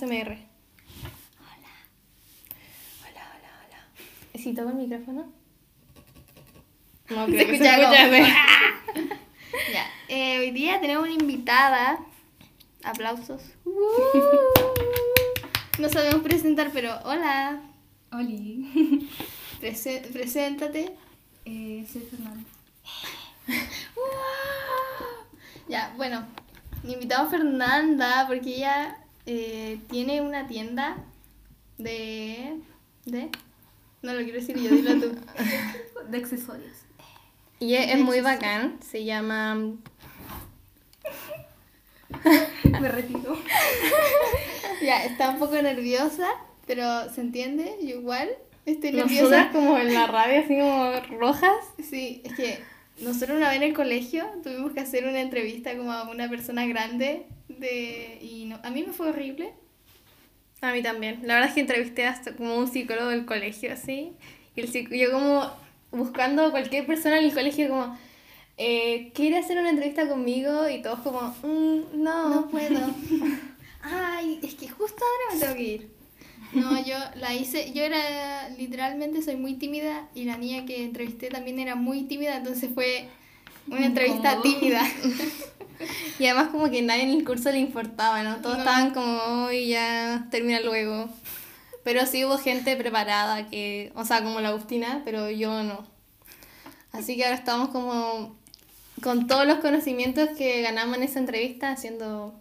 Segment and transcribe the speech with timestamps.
[0.00, 0.30] ASMR.
[0.30, 1.72] Hola.
[3.02, 3.80] Hola, hola, hola.
[4.42, 5.30] ¿Si toco el micrófono?
[7.10, 8.34] No, Se creo que se escucha como- escucha.
[9.74, 9.84] Ya.
[10.08, 11.98] eh, hoy día tenemos una invitada.
[12.84, 13.42] Aplausos.
[15.78, 17.60] No sabemos presentar, pero hola.
[18.12, 19.08] Oli,
[19.60, 20.94] Prese- preséntate.
[21.46, 22.44] eh, soy Fernanda.
[25.68, 26.26] Ya, bueno.
[26.84, 30.98] Invitamos a Fernanda porque ella eh, tiene una tienda
[31.78, 32.60] de.
[33.04, 33.30] de.
[34.02, 35.14] No lo quiero decir yo, dilo tú.
[36.10, 36.78] De accesorios.
[37.58, 39.54] Y es, es muy bacán, se llama...
[42.64, 43.36] Me retiro.
[44.82, 46.26] Ya, está un poco nerviosa,
[46.66, 48.30] pero se entiende, yo igual
[48.64, 49.50] estoy nerviosa.
[49.52, 51.66] como en la radio, así como rojas.
[51.78, 52.62] Sí, es que
[53.00, 56.66] nosotros una vez en el colegio tuvimos que hacer una entrevista como a una persona
[56.66, 59.52] grande de y no, a mí me fue horrible.
[60.60, 61.20] A mí también.
[61.22, 64.12] La verdad es que entrevisté hasta como un psicólogo del colegio, así.
[64.54, 65.50] Y el yo como
[65.90, 67.98] buscando a cualquier persona en el colegio como,
[68.58, 70.68] eh, ¿quiere hacer una entrevista conmigo?
[70.68, 72.28] Y todos como, "Mm, no.
[72.28, 72.78] No puedo.
[73.82, 75.99] Ay, es que justo ahora me tengo que ir.
[76.52, 81.28] No, yo la hice, yo era literalmente soy muy tímida y la niña que entrevisté
[81.28, 83.08] también era muy tímida, entonces fue
[83.68, 84.82] una entrevista tímida.
[86.18, 88.36] Y además como que nadie en el curso le importaba, ¿no?
[88.42, 88.64] Todos No.
[88.64, 91.08] estaban como, hoy ya termina luego.
[91.84, 95.86] Pero sí hubo gente preparada que, o sea, como la Agustina, pero yo no.
[96.92, 98.36] Así que ahora estamos como
[99.02, 102.34] con todos los conocimientos que ganamos en esa entrevista haciendo...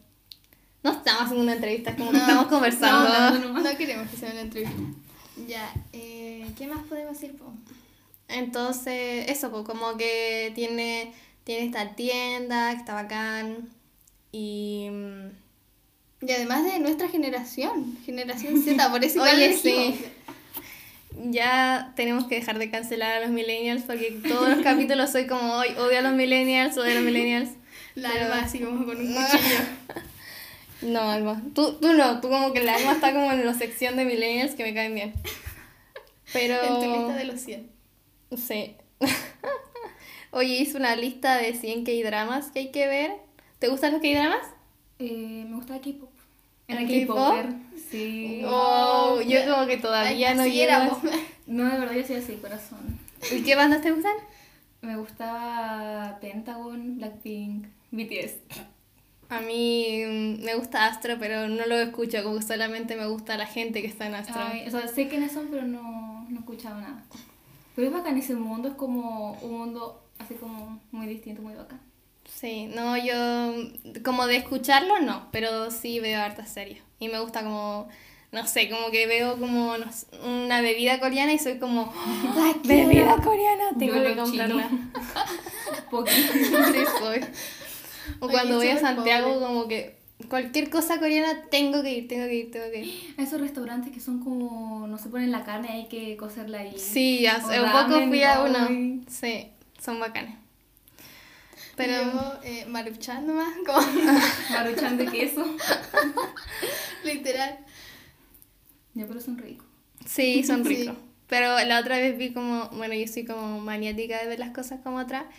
[0.84, 3.10] No estamos haciendo una entrevista, es como que No, estamos conversando.
[3.10, 4.76] No, no, no queremos que sea una entrevista.
[5.48, 7.36] Ya, eh, ¿qué más podemos decir?
[7.38, 7.54] po?
[8.28, 13.70] Entonces, eso, pues como que tiene, tiene esta tienda que está bacán
[14.32, 14.88] y...
[14.92, 20.00] mm, Y además de nuestra generación, generación Z, por eso igual Oye, sí.
[21.32, 25.54] Ya tenemos que dejar de cancelar a los millennials porque todos los capítulos soy como
[25.56, 27.50] hoy odio a los millennials, odio a los millennials.
[27.96, 29.60] La Pero- alma así como con un cuchillo.
[30.82, 31.42] No, Alma.
[31.54, 34.56] Tú, tú no, tú como que la alma está como en la sección de millennials
[34.56, 35.14] que me caen bien.
[36.32, 36.56] Pero...
[36.64, 37.70] En tu lista de los 100.
[38.38, 38.76] Sí.
[40.32, 43.12] Oye, hice una lista de 100 K-dramas que hay que ver.
[43.58, 44.46] ¿Te gustan los K-dramas?
[45.00, 46.12] Eh, me gusta el K-pop.
[46.68, 47.36] ¿El Era K-pop?
[47.90, 48.44] Sí.
[48.46, 51.00] Oh, yo como que todavía Ay, no éramos.
[51.48, 53.00] No, de verdad yo soy así, corazón.
[53.32, 54.14] ¿Y qué bandas te gustan?
[54.82, 58.36] Me gustaba Pentagon, Blackpink, BTS.
[59.30, 63.38] A mí mm, me gusta Astro, pero no lo escucho, como que solamente me gusta
[63.38, 64.36] la gente que está en Astro.
[64.40, 67.04] Ay, o sea, sé quiénes son, pero no, no he escuchado nada.
[67.76, 71.80] Pero es bacán ese mundo, es como un mundo así como muy distinto, muy bacán.
[72.26, 73.54] Sí, no, yo
[74.04, 76.82] como de escucharlo no, pero sí veo hartas series.
[77.00, 77.88] Y me gusta como,
[78.32, 82.54] no sé, como que veo como no sé, una bebida coreana y soy como, ¡Ah,
[82.64, 84.70] bebida coreana, tengo Yo que comprarla.
[85.92, 86.34] Poquito.
[86.34, 87.22] Sí, soy.
[88.20, 89.46] O cuando voy a Santiago, pobre.
[89.46, 89.96] como que
[90.30, 93.16] cualquier cosa coreana tengo que ir, tengo que ir, tengo que ir.
[93.18, 96.78] Esos restaurantes que son como, no se ponen la carne, hay que cocerla ahí.
[96.78, 98.50] Sí, hace un poco fui a ay.
[98.52, 99.04] uno.
[99.10, 99.48] Sí,
[99.82, 100.36] son bacanes.
[101.76, 103.80] Pero Yo, eh, Maruchan nomás, como
[104.52, 105.46] Maruchan de queso.
[107.04, 107.60] literal.
[108.94, 109.66] Ya, pero son ricos.
[110.06, 110.76] sí, son Sí.
[110.76, 110.96] ricos.
[111.28, 114.80] Pero la otra vez vi como, bueno, yo soy como maniática de ver las cosas
[114.84, 115.30] como otra.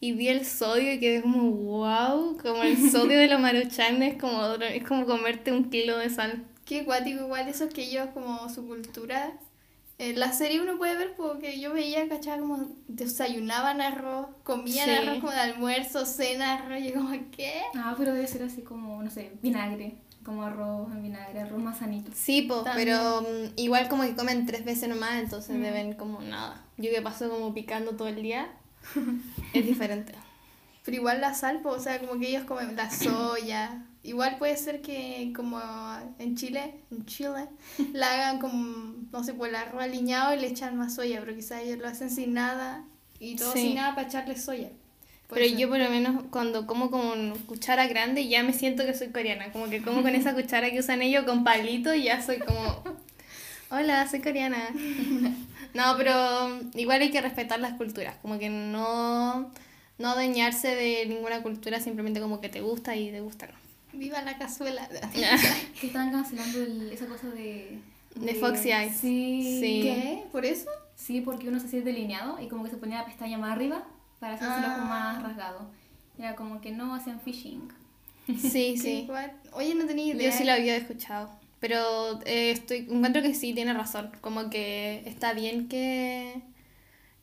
[0.00, 4.20] Y vi el sodio y quedé como, wow, como el sodio de los maruchanes es
[4.20, 6.44] como, otro- es como comerte un kilo de sal.
[6.64, 9.32] Qué guático igual esos que ellos como su cultura.
[9.98, 12.38] En la serie uno puede ver porque yo veía, ¿cachai?
[12.40, 14.94] Como desayunaban arroz, comían Sí.
[14.94, 17.62] arroz como de almuerzo, cena arroz, y yo como, ¿qué?
[17.74, 19.94] Ah, pero debe ser así como, no sé, vinagre.
[20.22, 22.10] Como arroz en vinagre, arroz más sanito.
[22.14, 25.62] Sí, po, pero mm, igual como que comen tres veces nomás, entonces Mm.
[25.62, 26.62] deben como nada.
[26.76, 28.48] Yo que paso como picando todo el día,
[29.52, 30.12] es diferente.
[30.84, 33.82] Pero igual la sal, po, o sea, como que ellos comen la soya.
[34.04, 35.60] Igual puede ser que como
[36.20, 37.48] en Chile, en Chile,
[37.92, 41.34] la hagan como, no sé, pues el arroz aliñado y le echan más soya, pero
[41.34, 42.84] quizás ellos lo hacen sin nada
[43.18, 43.62] y todo Sí.
[43.62, 44.70] sin nada para echarle soya.
[45.26, 45.58] Puede Pero ser.
[45.58, 49.50] yo por lo menos cuando como con cuchara grande ya me siento que soy coreana,
[49.50, 52.84] como que como con esa cuchara que usan ellos con palito y ya soy como,
[53.70, 54.68] hola, soy coreana.
[55.74, 59.50] No, pero mm, igual hay que respetar las culturas, como que no,
[59.98, 63.52] no dañarse de ninguna cultura, simplemente como que te gusta y te gusta, ¿no?
[63.92, 64.88] Viva la cazuela.
[65.80, 67.78] Que estaban cancelando el- esa cosa de...
[68.14, 68.96] De Foxy Eyes.
[68.96, 69.58] Sí.
[69.60, 69.80] Sí.
[69.82, 70.24] ¿Qué?
[70.32, 70.70] ¿Por eso?
[70.94, 73.84] Sí, porque uno se hacía delineado y como que se ponía la pestaña más arriba
[74.18, 74.84] para hacerse el ojo Ah.
[74.86, 75.70] más rasgado.
[76.18, 77.68] Era como que no hacían phishing.
[78.38, 79.06] Sí, sí.
[79.52, 80.30] Oye, no tenía idea.
[80.30, 81.28] Yo sí lo había escuchado.
[81.60, 84.10] Pero eh, estoy, encuentro que sí, tiene razón.
[84.20, 86.42] Como que está bien que...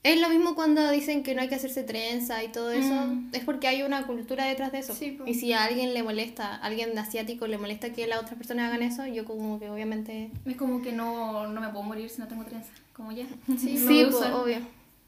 [0.01, 2.93] Es lo mismo cuando dicen que no hay que hacerse trenza y todo eso.
[2.93, 3.29] Mm.
[3.31, 4.93] Es porque hay una cultura detrás de eso.
[4.93, 5.25] Sí, po.
[5.25, 8.67] y si a alguien le molesta, a alguien asiático le molesta que las otras personas
[8.67, 10.29] hagan eso, yo como que obviamente...
[10.45, 12.69] Es como que no, no me puedo morir si no tengo trenza.
[12.91, 13.25] Como ya.
[13.57, 14.57] Sí, No Sí, pues, obvio.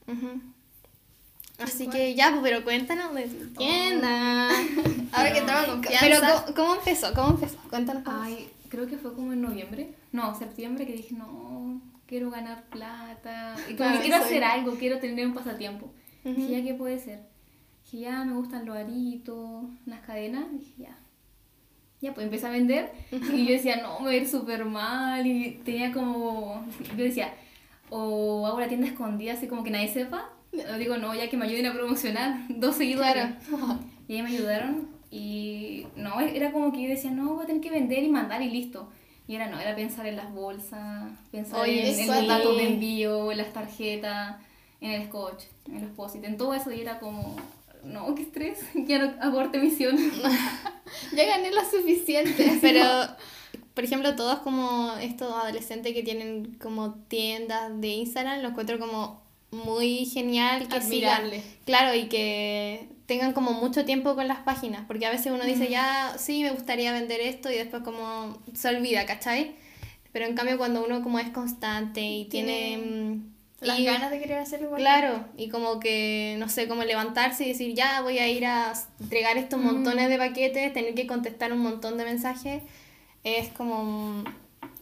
[0.07, 0.41] Ujú.
[1.57, 1.97] Así Igual.
[1.97, 4.49] que ya, pues, pero cuéntanos de tu tienda.
[5.11, 6.05] Ahora que estamos con confianza.
[6.05, 7.13] Pero ¿cómo, cómo empezó?
[7.13, 7.57] ¿Cómo empezó?
[7.69, 8.03] Cuéntanos.
[8.03, 9.93] cómo Ay, creo que fue como en noviembre.
[10.11, 13.55] No, septiembre que dije, no, quiero ganar plata.
[13.67, 15.91] Y como Claro, que quiero soy- hacer algo, quiero tener un pasatiempo.
[16.23, 16.35] Ujú.
[16.35, 17.19] Dije, ya, ¿qué puede ser?
[17.83, 20.45] Dije, ya, me gustan los aritos, las cadenas.
[20.51, 20.97] Dije, ya.
[22.01, 22.91] Ya, pues empecé a vender.
[23.11, 25.25] Y yo decía, no, me va a ir súper mal.
[25.25, 26.65] Y tenía como.
[26.97, 27.33] Yo decía,
[27.89, 30.29] o hago la tienda escondida, así como que nadie sepa.
[30.73, 32.39] O digo, no, ya que me ayuden a promocionar.
[32.49, 33.25] Dos seguidores.
[34.07, 34.89] Y ahí me ayudaron.
[35.15, 38.41] Y no, era como que yo decía, no, voy a tener que vender y mandar
[38.41, 38.89] y listo.
[39.29, 42.67] Y era no, era pensar en las bolsas, pensar Oye, en, en los datos de
[42.67, 44.35] envío, en las tarjetas,
[44.81, 46.69] en el scotch, en los posit, en todo eso.
[46.69, 47.33] Y era como,
[47.85, 49.97] no, qué estrés, no aborte misión.
[51.15, 52.57] Ya gané lo suficiente.
[52.61, 52.83] Pero,
[53.73, 59.24] por ejemplo, todos como estos adolescentes que tienen como tiendas de Instagram, lo encuentro como
[59.55, 61.15] muy genial que sigan.
[61.21, 61.43] Admirable.
[61.65, 65.69] Claro, y que tengan como mucho tiempo con las páginas, porque a veces uno dice,
[65.69, 69.55] ya, sí, me gustaría vender esto y después como se olvida, ¿cachai?
[70.11, 72.77] Pero en cambio cuando uno como es constante y tiene...
[72.77, 73.33] mm,
[73.65, 74.81] Las y- ganas de querer hacerlo igual.
[74.81, 78.73] Claro, y como que, no sé, como levantarse y decir, ya voy a ir a
[78.99, 82.63] entregar estos montones de paquetes, tener que contestar un montón de mensajes,
[83.23, 84.23] es como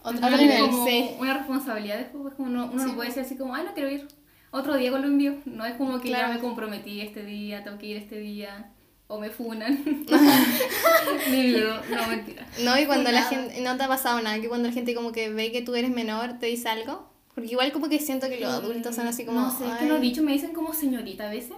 [0.02, 1.10] otro, nivel, como sí.
[1.18, 3.74] una responsabilidad después, pues, como no, uno Sí, no puede decir así como, ay, no
[3.74, 4.06] quiero ir.
[4.56, 5.34] Otro día lo envío.
[5.46, 6.28] No es como que Claro.
[6.28, 8.70] ya me comprometí este día, tengo que ir este día.
[9.08, 9.82] O me funan.
[11.30, 12.46] Ni no, no, mentira.
[12.64, 13.30] No, y cuando la Nada.
[13.30, 15.74] gente, no te ha pasado nada, que cuando la gente como que ve que tú
[15.74, 19.24] eres menor, te dice algo, porque igual como que siento que los adultos son así
[19.24, 19.40] como...
[19.40, 19.88] No sé, es que "Ay".
[19.88, 21.56] los dichos me dicen como señorita a veces.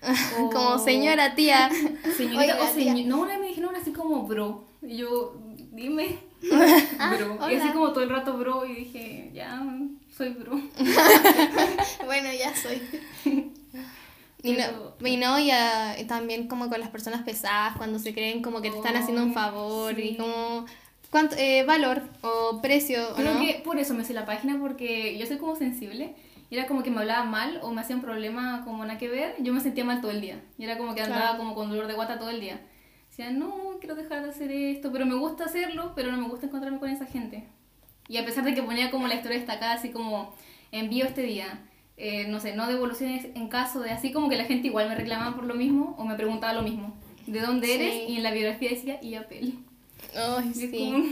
[0.40, 1.68] O- Como señora, tía.
[2.16, 3.06] Señorita Oiga, o señor.
[3.06, 4.64] No, una vez me dijeron así como bro.
[4.82, 5.36] Y yo,
[5.72, 6.18] dime.
[6.98, 7.50] Ah, bro.
[7.50, 8.64] Y así como todo el rato bro.
[8.66, 9.62] Y dije, ya,
[10.16, 10.60] soy bro.
[12.04, 12.80] Bueno, ya soy.
[14.40, 18.14] Y no, y, no, y, ah, y también como con las personas pesadas, cuando se
[18.14, 20.16] creen como que te están haciendo un favor y sí.
[20.16, 20.64] como...
[21.10, 23.40] ¿cuánto, eh, valor o precio, ¿o Creo no?
[23.40, 26.14] que por eso me hice la página, porque yo soy como sensible.
[26.50, 29.34] Y era como que me hablaban mal o me hacían problema como nada que ver.
[29.40, 30.40] Yo me sentía mal todo el día.
[30.56, 31.38] Y era como que andaba Claro.
[31.38, 32.60] como con dolor de guata todo el día.
[33.18, 36.46] Decía, no, quiero dejar de hacer esto, pero me gusta hacerlo, pero no me gusta
[36.46, 37.48] encontrarme con esa gente.
[38.06, 40.32] Y a pesar de que ponía como la historia destacada, así como
[40.70, 41.58] envío este día,
[41.96, 44.94] eh, no sé, no devoluciones en caso de así como que la gente igual me
[44.94, 46.94] reclamaba por lo mismo o me preguntaba lo mismo.
[47.26, 47.72] ¿De dónde Sí.
[47.72, 48.08] eres?
[48.08, 49.58] Y en la biografía decía IAPEL.
[50.16, 51.04] Ay, Y sí, como-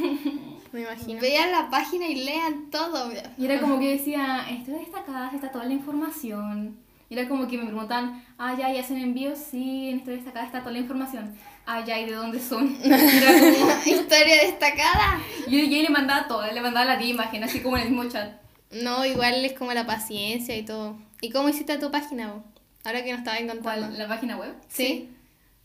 [0.73, 1.21] me imagino.
[1.21, 3.11] Vean la página y lean todo.
[3.37, 6.77] Y era como que decía, estoy destacada, está toda la información.
[7.11, 9.41] Y era como que me preguntaban, ah, ya, ¿y hacen envíos?
[9.41, 11.35] Sí, en estoy destacada está toda la información.
[11.67, 12.77] Ah, ya, ¿y de dónde son?
[12.85, 15.21] Era como, Historia destacada.
[15.49, 18.41] yo, yo le mandaba toda, le mandaba la imagen, así como en el mismo chat.
[18.71, 20.97] No, igual es como la paciencia y todo.
[21.21, 22.43] ¿Y cómo hiciste tu página, vos?
[22.85, 23.63] Ahora que nos estabas contando.
[23.63, 23.99] ¿Cuál?
[23.99, 24.55] ¿La página web?
[24.69, 25.11] ¿Sí?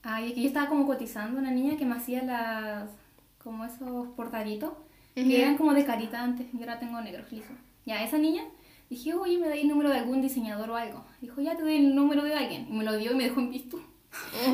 [0.04, 2.90] Ay, es que yo estaba como cotizando una niña que me hacía las,
[3.44, 4.72] como esos portaditos,
[5.16, 5.28] Ujú.
[5.28, 7.52] que eran como de carita antes, y ahora tengo negros lisos.
[7.86, 8.44] Ya, esa niña,
[8.90, 11.04] dije, oye, ¿me dais el número de algún diseñador o algo?
[11.22, 12.68] Dijo, ya te doy el número de alguien.
[12.70, 13.80] Y me lo dio y me dejó en visto.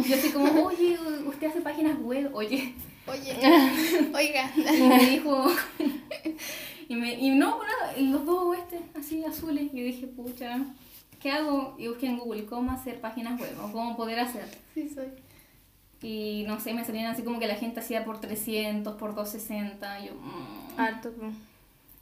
[0.08, 2.74] Yo así como, oye, usted hace páginas web, oye.
[3.08, 3.36] Oye,
[4.14, 4.52] oiga.
[4.56, 5.48] Y me dijo,
[6.90, 9.74] y, me, y no, nada, y los dos este, así azules.
[9.74, 10.60] Y yo dije, pucha,
[11.20, 11.76] ¿qué hago?
[11.78, 14.46] Y busqué en Google cómo hacer páginas web o cómo poder hacer.
[14.74, 15.08] Sí, soy.
[16.02, 20.00] Y no sé, me salían así como que la gente hacía por 300, por 260.
[20.02, 20.80] Y yo, mm.
[20.80, 21.32] Harto, bro.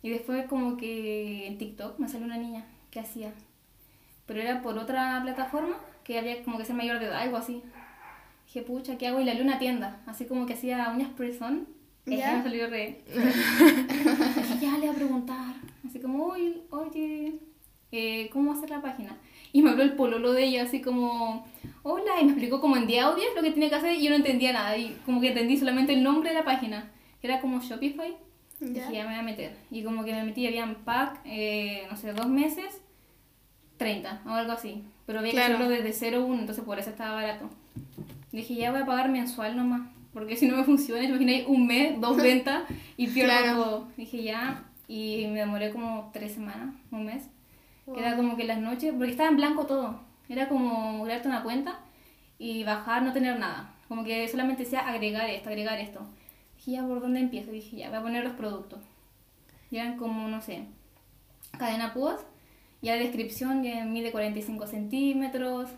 [0.01, 3.33] Y después como que en TikTok me salió una niña que hacía.
[4.25, 7.61] Pero era por otra plataforma que había como que ser mayor de edad, algo así.
[8.45, 9.19] Dije, pucha, ¿qué hago?
[9.19, 11.67] Y le hablé una tienda, así como que hacía uñas press-on.
[12.05, 12.37] Y ¿Ya?
[12.37, 13.01] me salió re...
[13.07, 15.55] Dije, ya le voy a preguntar.
[15.85, 17.39] Así como, oye, oye,
[17.91, 19.17] eh, ¿cómo hacer la página?
[19.51, 21.47] Y me habló el pololo de ella, así como,
[21.81, 24.11] hola, y me explicó como en 10 audios lo que tenía que hacer y yo
[24.11, 24.77] no entendía nada.
[24.77, 28.15] Y como que entendí solamente el nombre de la página, que era como Shopify.
[28.59, 28.67] Ya.
[28.67, 29.57] Dije, ya me voy a meter.
[29.71, 32.81] Y como que me metí, habían pack, eh, no sé, dos meses,
[33.77, 34.83] 30 o algo así.
[35.05, 35.57] Pero había Claro.
[35.57, 37.49] que hacerlo desde 0 1, entonces por eso estaba barato.
[38.31, 39.81] Dije, ya voy a pagar mensual nomás.
[40.13, 42.63] Porque si no me funciona, imagináis un mes, dos ventas
[42.97, 43.63] y pierdo Claro.
[43.63, 43.87] todo.
[43.97, 44.63] Dije, ya.
[44.87, 47.27] Y me demoré como tres semanas, un mes.
[47.93, 49.99] Que era como que las noches, porque estaba en blanco todo.
[50.27, 51.79] Era como crearte una cuenta
[52.39, 53.71] y bajar, no tener nada.
[53.87, 56.01] Como que solamente decía agregar esto, agregar esto.
[56.57, 57.51] Dije, ya, ¿por dónde empiezo?
[57.51, 58.79] Dije, ya, voy a poner los productos.
[59.69, 60.65] Y eran como, no sé,
[61.59, 62.25] cadena púas.
[62.85, 65.71] Y la descripción que mide 45 centímetros,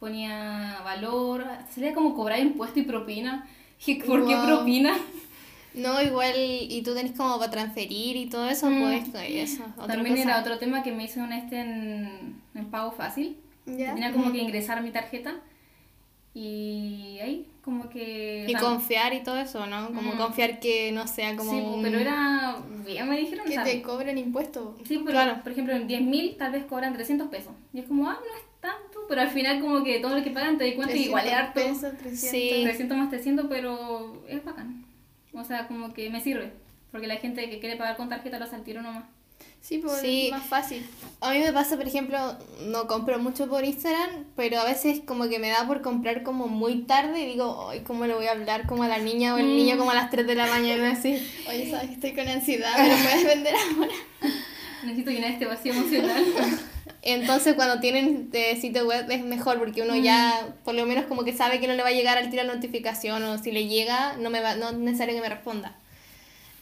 [0.00, 3.46] ponía valor, salía como cobrar impuesto y propina.
[4.06, 4.96] ¿por qué propina?
[5.74, 8.80] No, igual, y tú tenés como para transferir y todo eso, Mm.
[8.80, 9.62] pues eso.
[9.76, 10.28] otra También cosa.
[10.30, 13.36] era otro tema que me hizo este en, en pago fácil.
[13.66, 15.34] Tenía como que ingresar mi tarjeta
[16.34, 18.44] y ahí como que...
[18.46, 19.86] o Y sea, confiar y todo eso, ¿no?
[19.86, 20.16] Como Mm.
[20.18, 21.50] confiar que no sea como.
[21.50, 22.56] Sí, un- pero era...
[22.86, 24.76] Ya me dijeron, o Que sea, te cobran impuestos.
[24.84, 25.42] Sí, pero Claro.
[25.42, 27.52] por ejemplo en 10.000 tal vez cobran 300 pesos.
[27.72, 30.30] Y es como, ah, no es tanto, pero al final como que todo lo que
[30.30, 31.90] pagan te das cuenta que igual es 300 harto.
[31.90, 32.18] pesos, 300.
[32.30, 32.60] Sí.
[32.64, 34.84] 300 más 300, pero es bacán.
[35.32, 36.52] O sea, como que me sirve.
[36.90, 39.04] Porque la gente que quiere pagar con tarjeta lo hace al tiro nomás.
[39.66, 40.26] Sí, pues Sí.
[40.26, 40.86] es más fácil.
[41.22, 42.18] A mí me pasa, por ejemplo,
[42.66, 46.48] no compro mucho por Instagram, pero a veces como que me da por comprar como
[46.48, 49.38] muy tarde y digo, ay, ¿cómo le voy a hablar como a la niña o
[49.38, 51.16] el niño como a las 3 de la mañana así?
[51.48, 53.94] Oye, sabes que estoy con ansiedad, ¿me lo puedes vender ahora?
[54.84, 56.24] Necesito llenar este vacío emocional.
[57.02, 61.24] Entonces cuando tienen de sitio web es mejor porque uno ya por lo menos como
[61.24, 63.66] que sabe que no le va a llegar al tiro la notificación o si le
[63.66, 65.78] llega no me va no es necesario que me responda.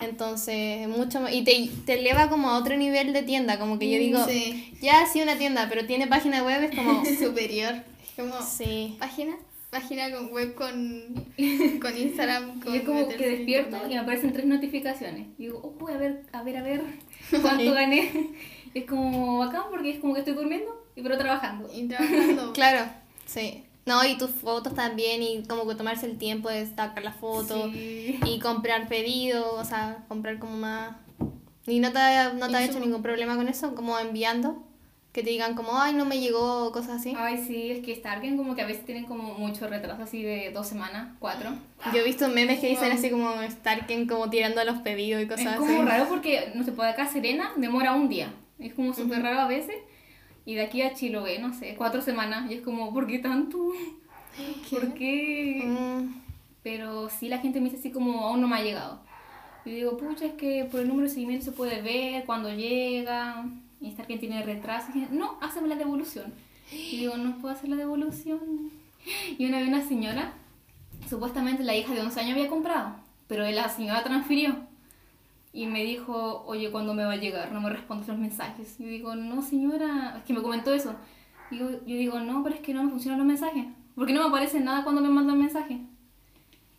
[0.04, 3.90] Entonces, mucho más, y te, te eleva como a otro nivel de tienda, como que
[3.90, 4.75] yo digo, Mm, Sí.
[4.82, 7.75] ya sí una tienda, pero tiene página web, es como, Superior.
[8.02, 8.97] Es como sí.
[8.99, 9.37] página,
[9.71, 10.75] página con web con,
[11.80, 12.61] con Instagram.
[12.61, 15.28] Con Y es como que despierto y me aparecen tres notificaciones.
[15.38, 16.82] Y digo, oh, voy a ver, a ver, a ver
[17.42, 18.11] cuánto gané.
[18.75, 21.68] Es como bacán porque es como que estoy durmiendo y pero trabajando.
[21.75, 22.52] Y trabajando.
[22.52, 22.90] Claro,
[23.26, 23.64] sí.
[23.84, 27.68] No, y tus fotos también, y como que tomarse el tiempo de sacar la foto,
[27.72, 28.18] Sí.
[28.24, 30.96] y comprar pedidos, o sea, comprar como más...
[31.66, 31.98] ¿Y no te,
[32.38, 33.74] no te ha hecho ningún problema con eso?
[33.74, 34.64] Como enviando,
[35.12, 37.12] que te digan como, ay, no me llegó, cosas así.
[37.16, 40.50] Ay, sí, es que Starken como que a veces tienen como mucho retraso así de
[40.52, 41.50] dos semanas, cuatro.
[41.92, 45.40] Yo he visto memes que dicen así como Starken como tirando los pedidos y cosas
[45.40, 45.58] Es así.
[45.58, 48.32] como raro porque, no se puede acá Serena demora un día.
[48.58, 49.74] Es como súper raro a veces.
[50.44, 52.50] Y de aquí a Chiloé, no sé, cuatro semanas.
[52.50, 53.58] Y es como, ¿por qué tanto?
[54.70, 55.62] ¿Por qué?
[55.66, 56.14] Mm,
[56.62, 59.00] Pero sí la gente me dice así como, aún no me ha llegado.
[59.64, 63.44] Y digo, pucha, es que por el número de seguimiento se puede ver cuando llega.
[63.80, 64.88] Y estar que tiene retraso.
[65.11, 66.32] No, hazme la devolución.
[66.72, 68.70] Y digo, no puedo hacer la devolución.
[69.38, 70.34] Y una vez una señora,
[71.08, 72.94] supuestamente la hija de 11 años había comprado,
[73.26, 74.56] pero la señora transfirió.
[75.52, 77.52] Y me dijo, oye, ¿cuándo me va a llegar?
[77.52, 78.80] No me respondes los mensajes.
[78.80, 80.94] Y yo digo, no, señora, es que me comentó eso.
[81.50, 83.66] Y yo, yo digo, no, pero es que no me funcionan los mensajes.
[83.94, 85.80] Porque no me aparece nada cuando me mandan mensaje.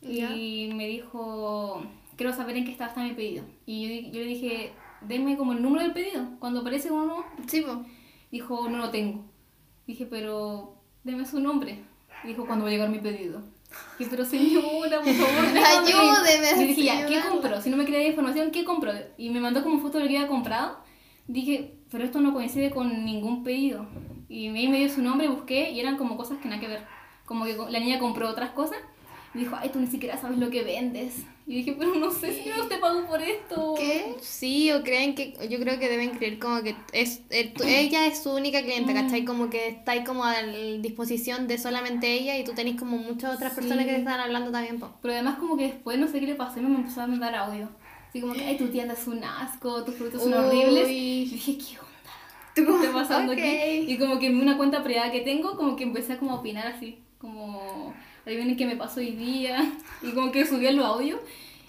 [0.02, 0.36] Ya.
[0.36, 1.84] Y me dijo,
[2.18, 3.46] quiero saber en qué estado está mi pedido.
[3.66, 6.26] Y yo, yo le dije, denme como el número del pedido.
[6.40, 7.78] Cuando aparece uno, Sí, pues.
[8.32, 9.24] dijo, no lo tengo.
[9.86, 11.80] Dije, pero deme su nombre.
[12.26, 13.42] Dijo, ¿cuándo va a llegar mi pedido?
[13.98, 15.88] Dije, pero señora, por favor, déjame".
[15.88, 17.62] Ayúdeme, Y dije, ya, ¿qué compró?
[17.62, 18.92] Si no me dar información, ¿qué compró?
[19.18, 20.80] Y me mandó como foto de lo que había comprado.
[21.28, 23.86] Dije, pero esto no coincide con ningún pedido.
[24.28, 26.86] Y ahí me dio su nombre, busqué y eran como cosas que nada que ver.
[27.26, 28.80] Como que la niña compró otras cosas.
[29.34, 31.26] Y dijo, ay, tú ni siquiera sabes lo que vendes.
[31.46, 33.76] Y dije, pero no sé si no te pago por esto.
[33.78, 34.16] ¿Qué?
[34.22, 37.22] Sí, o creen que, yo creo que deben creer como que es,
[37.54, 38.96] tú- ella es su única cliente, Mm.
[38.96, 39.26] ¿cachai?
[39.26, 43.36] Como que está ahí como a disposición de solamente ella y tú tenés como muchas
[43.36, 43.60] otras Sí.
[43.60, 44.92] personas que te están hablando también, po.
[45.02, 47.70] Pero además como que después no sé qué le pasó me empezó a mandar audio.
[48.10, 50.88] Así como que, ay, tu tienda es un asco, tus productos son horribles.
[50.90, 51.26] Y Uy.
[51.32, 51.90] dije, ¿qué onda?
[52.56, 53.40] ¿Tú ¿Qué está pasando Ok.
[53.40, 53.86] aquí?
[53.92, 56.36] Y como que en una cuenta privada que tengo, como que empecé a como a
[56.36, 57.94] opinar así, como,
[58.26, 61.20] adivinen qué me pasó hoy día, y como que subía los audios,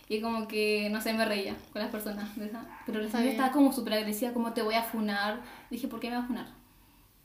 [0.09, 2.67] y como que, no sé, me reía con las personas, esa.
[2.87, 6.11] pero la señora estaba como súper agresiva, como te voy a funar, dije, ¿por qué
[6.11, 6.47] me va a funar?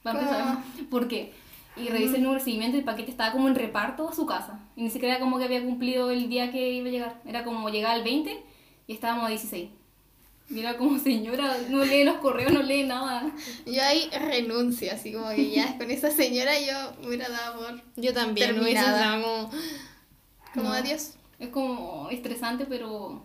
[0.04, 0.58] Para empezar,
[0.90, 1.34] ¿por qué?
[1.76, 4.26] Y revisé el número de seguimiento y el paquete estaba como en reparto a su
[4.26, 7.22] casa, y ni siquiera era como que había cumplido el día que iba a llegar,
[7.26, 8.44] era como llegar al 20
[8.88, 9.70] y estábamos a 16.
[10.50, 13.32] Y era como, señora, no lee los correos, no lee nada.
[13.68, 17.82] Yo ahí renuncio, así como que ya con esa señora yo me hubiera dado por
[17.98, 18.98] Yo también, Terminada.
[19.00, 19.52] dado como...
[20.54, 20.74] como No.
[20.74, 21.12] adiós.
[21.40, 23.24] Es como estresante, pero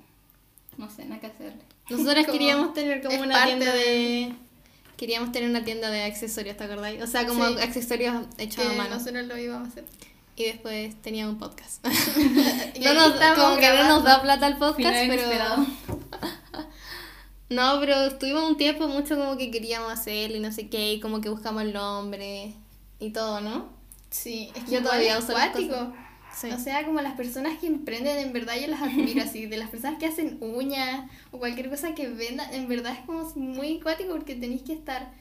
[0.76, 1.62] no sé, nada que hacerle.
[1.88, 3.80] Nosotras Como- queríamos tener como una tienda de...
[3.80, 4.34] de-
[4.96, 7.02] Queríamos tener una tienda de accesorios, ¿te acordáis?
[7.02, 7.54] O sea, como Sí.
[7.60, 8.94] accesorios hechos a mano.
[8.96, 9.84] nosotros lo íbamos a hacer.
[10.36, 11.84] Y después tenía un podcast.
[12.80, 15.66] No nos, como que no nos da plata el podcast, Final pero...
[17.50, 21.00] No, pero estuvimos un tiempo mucho como que queríamos hacerlo y no sé qué, y
[21.00, 22.54] como que buscamos el nombre
[22.98, 23.68] y todo, ¿no?
[24.10, 25.34] Sí, es que Yo todavía uso.
[26.34, 26.50] Sí.
[26.50, 29.46] O sea, como las personas que emprenden, en verdad yo las admiro así.
[29.46, 33.22] De las personas que hacen uñas o cualquier cosa que vendan, en verdad es como
[33.36, 35.12] muy cuático porque tenéis que estar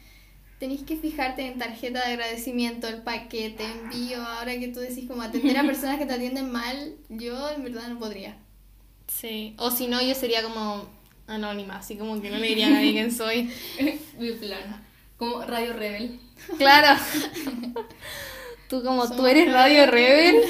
[0.64, 4.24] tenéis que fijarte en tarjeta de agradecimiento, el paquete, envío.
[4.24, 7.90] Ahora que tú decís como atender a personas que te atienden mal, yo en verdad
[7.90, 8.38] no podría.
[9.08, 9.56] Sí.
[9.58, 10.88] O si no, yo sería como
[11.28, 13.52] anónima, así como que no le diría a nadie quién soy.
[14.20, 14.84] Mi plan.
[15.18, 16.20] Como Radio Rebel.
[16.58, 17.00] Claro.
[18.70, 20.44] tú como tú eres Radio Rebel.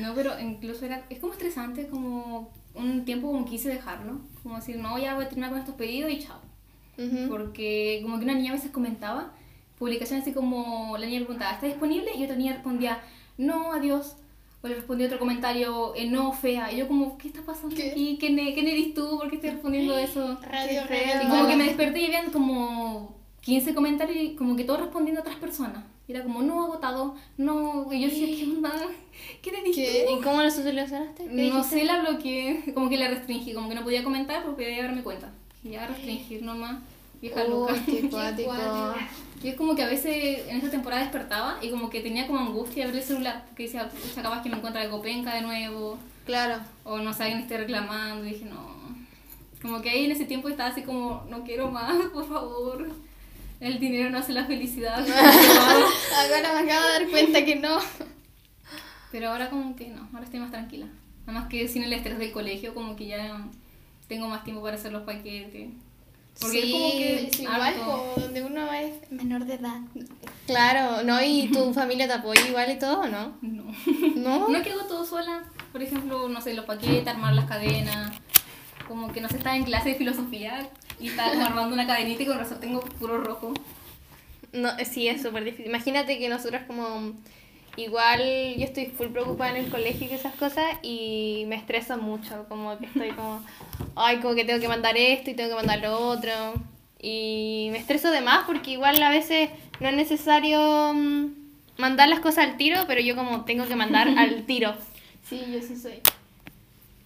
[0.00, 4.20] No, pero incluso era, es como estresante, como un tiempo como quise dejarlo.
[4.42, 6.40] Como decir, no, ya voy a terminar con estos pedidos y chao.
[7.28, 9.32] Porque como que una niña a veces comentaba
[9.78, 12.10] publicaciones así como la niña preguntaba, ¿está disponible?
[12.16, 13.00] Y otra niña respondía,
[13.36, 14.16] no, adiós.
[14.64, 16.72] O le respondía otro comentario, eh, no, fea.
[16.72, 17.90] Y yo como, ¿qué está pasando ¿Qué?
[17.90, 18.16] aquí?
[18.18, 19.18] ¿Quién, ¿Quién eres tú?
[19.18, 20.38] ¿Por qué estoy respondiendo eso?
[20.40, 21.26] Radio Qué Rebel.
[21.26, 25.20] Y como que me desperté y habían como 15 comentarios y como que todos respondiendo
[25.20, 25.84] a otras personas.
[26.08, 27.92] Y era como, no, agotado, no.
[27.92, 28.72] Y yo decía, ¿qué onda?
[29.42, 30.06] ¿Quién eres ¿Qué?
[30.08, 30.18] tú?
[30.18, 31.26] ¿Y cómo lo solucionaste?
[31.26, 34.64] ¿Qué No sé, la bloqueé, como que la restringí, como que no podía comentar porque
[34.64, 35.30] debía darme cuenta.
[35.62, 36.82] Y ya restringir nomás,
[37.28, 37.74] vieja Oh, loca.
[37.86, 38.48] qué cuático.
[38.50, 38.94] cuático.
[39.42, 42.38] Y es como que a veces en esa temporada despertaba y como que tenía como
[42.40, 45.98] angustia abrir el celular, porque decía, pucha, capaz que me encuentra algo penca de nuevo,
[46.24, 46.60] Claro.
[46.84, 48.74] o no sé, alguien esté reclamando, y dije, no.
[49.60, 52.88] Como que ahí en ese tiempo estaba así como, no quiero más, por favor.
[53.60, 54.98] El dinero no hace la felicidad.
[55.08, 57.78] Ahora me acabo de dar cuenta que no.
[59.12, 60.86] Pero ahora como que no, ahora estoy más tranquila.
[61.26, 63.46] Nada más que sin el estrés del colegio, como que ya
[64.08, 65.68] tengo más tiempo para hacer los paquetes.
[66.40, 69.80] Porque es como que es igual, como donde uno es menor de edad.
[70.46, 71.22] Claro, ¿no?
[71.22, 73.36] ¿Y tu familia te apoya igual y todo, no?
[73.40, 73.64] No.
[74.16, 74.48] ¿No?
[74.48, 75.44] No es que hago todo sola.
[75.72, 78.12] Por ejemplo, no sé, los paquetes, armar las cadenas.
[78.88, 80.68] Como que no sé, estaba en clase de filosofía
[81.00, 83.54] y estaba armando una cadenita y con razón tengo puro rojo.
[84.52, 85.66] No, sí, es súper difícil.
[85.66, 87.12] Imagínate que nosotros como...
[87.76, 88.20] Igual
[88.56, 92.78] yo estoy full preocupada en el colegio y esas cosas y me estreso mucho, como
[92.78, 93.42] que estoy como,
[93.96, 96.30] ay, como que tengo que mandar esto y tengo que mandar lo otro.
[97.00, 101.26] Y me estreso de más porque igual a veces no es necesario mm,
[101.76, 104.74] mandar las cosas al tiro, pero yo como tengo que mandar al tiro.
[105.28, 106.00] Sí, yo sí soy.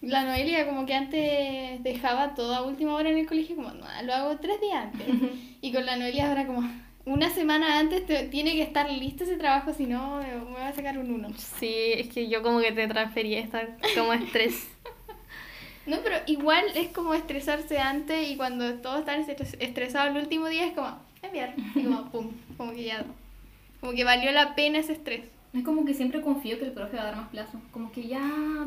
[0.01, 3.85] La Noelia como que antes dejaba todo a última hora en el colegio, como, no,
[4.03, 5.07] lo hago tres días antes.
[5.61, 6.61] y con la Noelia ahora como,
[7.09, 10.67] una semana antes te- tiene que estar listo ese trabajo, si no me me va
[10.69, 11.29] a sacar un uno.
[11.37, 14.67] Sí, es que yo como que te transferí esta como estrés.
[15.85, 20.45] No, pero igual es como estresarse antes y cuando todos están estres- estresados el último
[20.47, 21.55] día es como, enviar.
[21.73, 23.03] Y como, pum, como que ya,
[23.79, 25.21] como que valió la pena ese estrés.
[25.51, 27.59] Es como que siempre confío que el profe va a dar más plazo.
[27.71, 28.21] Como que ya,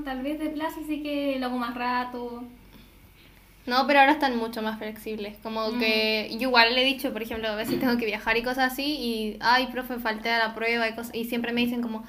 [0.05, 2.43] tal vez de plazo sí que lo hago más rato.
[3.65, 5.37] No, pero ahora están mucho más flexibles.
[5.43, 8.43] Como que yo igual le he dicho, por ejemplo, a veces tengo que viajar y
[8.43, 11.15] cosas así y, ay, profe, falté a la prueba y cosas.
[11.15, 12.05] Y siempre me dicen como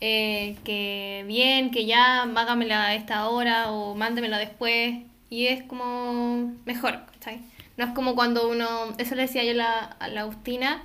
[0.00, 4.96] eh, que bien, que ya, hágamela a esta hora o mándemela después.
[5.28, 7.40] Y es como mejor, ¿cachai?
[7.76, 10.82] No es como cuando uno, eso le decía yo a la, a la Agustina,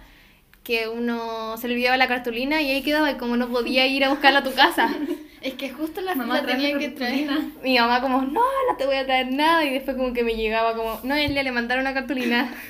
[0.63, 4.04] que uno se le olvidaba la cartulina y ahí quedaba y como no podía ir
[4.04, 4.89] a buscarla a tu casa.
[5.41, 7.30] Es que justo la, Mamá, la tenían que traer.
[7.63, 9.65] Mi mamá como, no, no te voy a traer nada.
[9.65, 12.54] Y después como que me llegaba como, no, Elia, le mandaron una cartulina.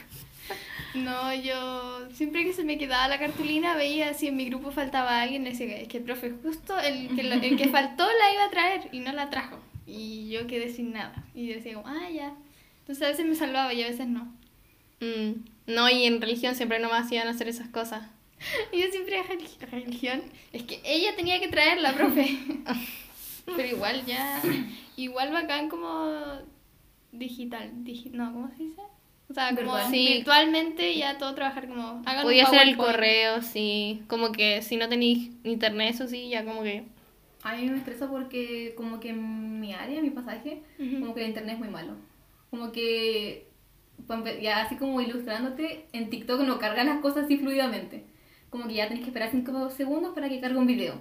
[0.93, 5.21] No, yo siempre que se me quedaba la cartulina veía si en mi grupo faltaba
[5.21, 8.43] alguien, decía es que el profe justo el que, lo- el que faltó la iba
[8.45, 9.57] a traer y no la trajo.
[9.88, 11.13] Y yo quedé sin nada.
[11.34, 12.34] Y yo decía ah, ya.
[12.81, 14.34] Entonces a veces me salvaba y a veces no.
[14.99, 18.03] Mm, no, y en religión siempre no me hacían hacer esas cosas.
[18.71, 20.21] Y yo siempre religi- religión.
[20.54, 22.38] Es que ella tenía que traerla, profe.
[23.45, 24.41] Pero igual ya,
[24.97, 26.39] igual bacán como
[27.12, 28.82] digital, digi- no, ¿cómo se dice?
[29.30, 29.77] O sea, como.
[29.89, 30.08] Sí.
[30.15, 32.01] virtualmente ya todo trabajar como...
[32.21, 34.04] Podía hacer el correo, sí.
[34.08, 36.84] Como que si no tenéis internet, eso sí, ya como que...
[37.43, 40.62] A mí me estresa porque como que en mi área, en mi pasaje,
[40.99, 41.93] como que el internet es muy malo.
[42.51, 43.47] Como que,
[44.08, 48.04] empe- ya así como ilustrándote, en TikTok no cargan las cosas así fluidamente.
[48.51, 50.93] Como que ya tenés que esperar 5 segundos para que cargue un video.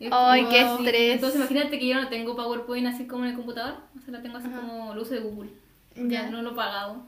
[0.00, 1.14] Es Ay, como qué estrés.
[1.16, 4.22] Entonces imagínate que yo no tengo PowerPoint así como en el computador, o sea, lo
[4.22, 4.60] tengo así Ajá.
[4.60, 5.50] como uso de Google.
[5.94, 6.30] Ya Ya.
[6.30, 7.02] no lo he pagado.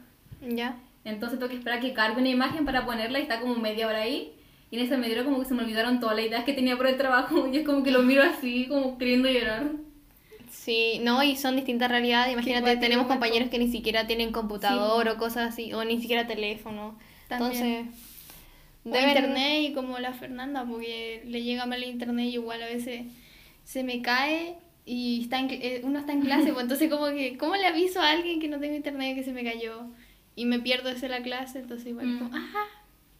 [0.47, 0.77] ¿Ya?
[1.05, 4.03] Entonces tengo que esperar que cargue una imagen para ponerla y está como media hora
[4.03, 4.33] ahí.
[4.71, 6.77] Y en esa media hora como que se me olvidaron todas las ideas que tenía
[6.77, 9.65] por el trabajo y es como que lo miro así, como queriendo llorar.
[10.51, 12.33] Sí, no, y son distintas realidades.
[12.35, 16.99] Imagínate, tenemos compañeros que ni siquiera tienen computador o cosas así, o ni siquiera teléfono.
[17.29, 17.53] También.
[17.65, 18.20] Entonces,
[18.85, 22.67] deben- internet y como la Fernanda, porque le llega mal el internet y igual a
[22.67, 23.03] veces
[23.65, 27.37] se me cae y está en eh, uno está en clase, pues entonces como que,
[27.37, 29.83] ¿cómo le aviso a alguien que no tengo internet que se me cayó?
[30.37, 32.19] Y me pierdo esa la clase, entonces igual Mm.
[32.19, 32.59] como, ajá,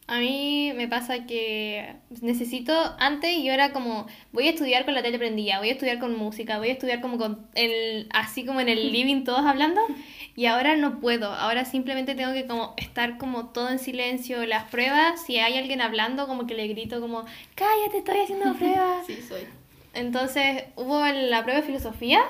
[0.07, 5.01] A mí me pasa que necesito, antes yo era como, voy a estudiar con la
[5.01, 8.59] tele prendida, voy a estudiar con música, voy a estudiar como con el, así como
[8.59, 9.79] en el living todos hablando,
[10.35, 14.65] y ahora no puedo, ahora simplemente tengo que como estar como todo en silencio, las
[14.69, 17.23] pruebas, si hay alguien hablando como que le grito como,
[17.55, 19.05] cállate, estoy haciendo pruebas.
[19.07, 19.43] Sí, soy.
[19.93, 22.23] Entonces hubo la prueba de filosofía.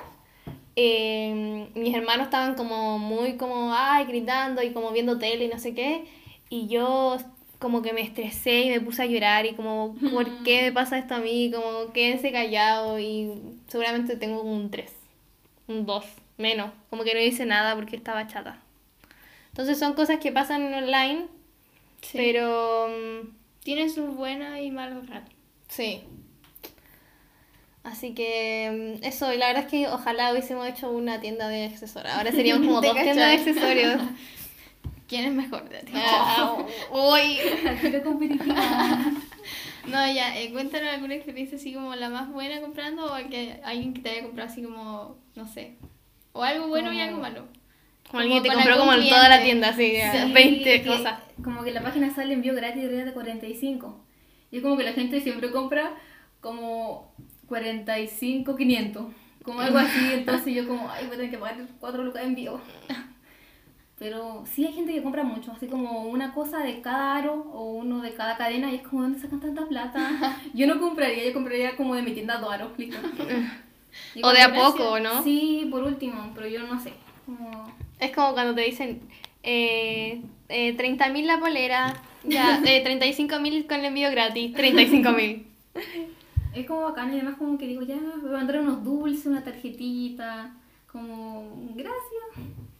[0.76, 5.58] eh, mis hermanos estaban como muy como, ay, gritando y como viendo tele y no
[5.60, 6.06] sé qué.
[6.50, 7.18] Y yo
[7.62, 10.98] como que me estresé y me puse a llorar y como, ¿por qué me pasa
[10.98, 11.52] esto a mí?
[11.54, 13.32] Como, quédense callado y
[13.68, 14.92] seguramente tengo un 3,
[15.68, 16.04] un 2,
[16.38, 16.72] menos.
[16.90, 18.60] Como que no hice nada porque estaba chata.
[19.50, 21.28] Entonces son cosas que pasan online,
[22.02, 22.18] Sí.
[22.18, 22.90] pero...
[22.90, 23.28] mm,
[23.64, 25.34] Tiene sus buenos y malos ratos.
[25.68, 26.02] Sí.
[27.84, 31.66] Así que mm, eso, y la verdad es que ojalá hubiésemos hecho una tienda de
[31.66, 32.14] accesorios.
[32.14, 34.02] Ahora seríamos como ¿Te dos tiendas de accesorios.
[35.12, 35.66] ¿Quién es mejor?
[35.94, 36.58] Ah,
[36.90, 37.38] uy.
[37.82, 38.56] Pero competitiva.
[39.88, 43.94] No, ya, eh, cuéntanos alguna experiencia así como la más buena comprando o que alguien
[43.96, 45.76] que te haya comprado así como, no sé,
[46.34, 47.48] o algo bueno y Como- algo malo.
[48.08, 51.20] Como alguien que te compró como en toda la tienda, así, Sí, 20 que- cosas.
[51.44, 54.06] Como que la página sale envío gratis arriba de 45.
[54.52, 55.94] Y es como que la gente siempre compra
[56.42, 57.12] como
[57.48, 59.08] 45, 500.
[59.44, 62.28] Como algo así, entonces yo como, ay, voy a tener que pagar 4 lucas de
[62.30, 62.62] envío.
[64.02, 67.74] Pero sí hay gente que compra mucho, así como una cosa de cada aro o
[67.74, 70.40] uno de cada cadena y es como, ¿dónde sacan tanta plata?
[70.56, 72.98] Yo no compraría, yo compraría como de mi tienda dos aros, listo.
[74.16, 75.22] Y O de a poco, ¿no?
[75.22, 76.94] Sí, por último, pero yo no sé.
[77.28, 77.72] Como...
[78.00, 79.02] Es como cuando te dicen
[79.44, 85.44] eh, eh, 30.000 la polera, ya, eh, 35.000 con el envío gratis, 35.000.
[86.56, 89.28] Es como bacán y además como que digo, ya, me voy a mandar unos dulces,
[89.28, 90.56] una tarjetita,
[90.88, 92.71] como, gracias.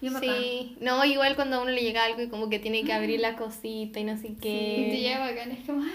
[0.00, 0.10] Y.
[0.10, 3.20] Sí, no, igual cuando a uno le llega algo y como que tiene que abrir
[3.20, 4.98] la cosita y no sé Y te qué.
[5.00, 5.82] llega bacán, es como...
[5.82, 5.90] ah.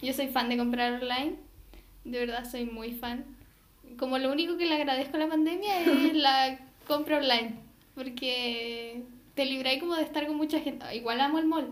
[0.00, 1.36] Yo soy fan de comprar online,
[2.04, 3.24] de verdad soy muy fan.
[3.98, 7.54] Como lo único que le agradezco a la pandemia es la compra online,
[7.94, 9.02] porque
[9.34, 10.84] te libráis como de estar con mucha gente.
[10.96, 11.70] Igual amo el mall,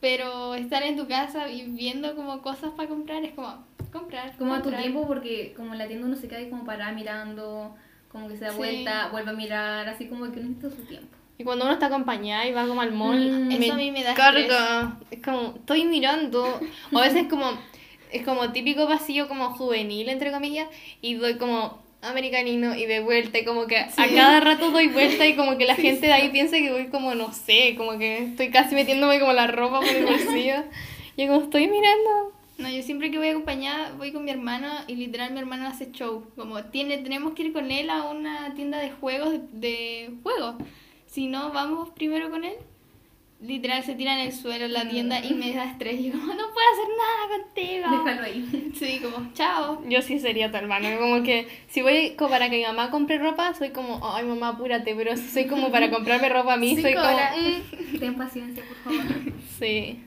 [0.00, 4.36] pero estar en tu casa y viendo como cosas para comprar es como comprar.
[4.36, 4.82] Como a tu comprar.
[4.82, 7.74] tiempo, porque como en la tienda uno se queda ahí como parada mirando,
[8.12, 8.56] como que se da Sí.
[8.58, 11.16] vuelta, vuelve a mirar, así como que necesita su tiempo.
[11.38, 14.04] Y cuando uno está acompañada y va como al mall, Mm, eso a mí me
[14.04, 14.98] da carga.
[15.10, 16.60] Es como, estoy mirando.
[16.92, 17.50] O a veces como,
[18.12, 20.68] es como típico pasillo como juvenil, entre comillas,
[21.00, 25.24] y doy como americanino y de vuelta, y como que a cada rato doy vuelta
[25.26, 28.18] y como que la gente de ahí piensa que voy como, no sé, como que
[28.24, 30.64] estoy casi metiéndome como la ropa por el bolsillo.
[31.16, 32.32] Y como estoy mirando.
[32.58, 35.90] No, yo siempre que voy acompañada voy con mi hermano y literal mi hermano hace
[35.92, 36.24] show.
[36.36, 40.56] Como tiene, tenemos que ir con él a una tienda de juegos, de, de juegos.
[41.06, 42.54] Si no, vamos primero con él.
[43.40, 45.98] Literal se tira en el suelo en la tienda y me da estrés.
[45.98, 48.04] Y yo como, no puedo hacer nada contigo.
[48.04, 48.72] Déjalo ahí.
[48.78, 49.82] Sí, como, chao.
[49.88, 53.18] Yo sí sería tu hermano, como que si voy como para que mi mamá compre
[53.18, 56.74] ropa, soy como, ay mamá, apúrate, pero si soy como para comprarme ropa a mí,
[56.76, 57.16] soy Cinco como.
[57.18, 57.98] "Mm".
[57.98, 59.32] Ten paciencia, por favor.
[59.58, 59.98] Sí.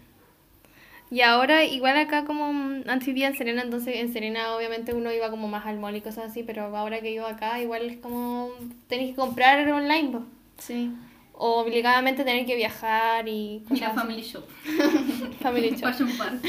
[1.12, 5.12] Y ahora, igual acá como mm, antes vivía en Serena, entonces en Serena obviamente uno
[5.12, 7.98] iba como más al mall y cosas así, pero ahora que vivo acá, igual es
[7.98, 8.50] como
[8.88, 10.24] tenés que comprar online, po.
[10.58, 10.92] Sí.
[11.34, 14.46] o obligadamente tener que viajar y Mira, Family Shop.
[15.42, 15.92] Family Shop.
[15.92, 16.40] Fashion Park.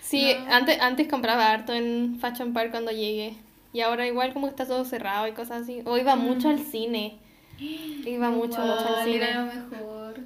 [0.00, 3.34] Sí, antes, antes compraba harto en Fashion Park cuando llegué.
[3.72, 5.82] Y ahora igual como que está todo cerrado y cosas así.
[5.84, 7.18] O iba mucho al cine.
[7.58, 9.16] Iba mucho, mucho al cine.
[9.16, 10.20] Era lo mejor.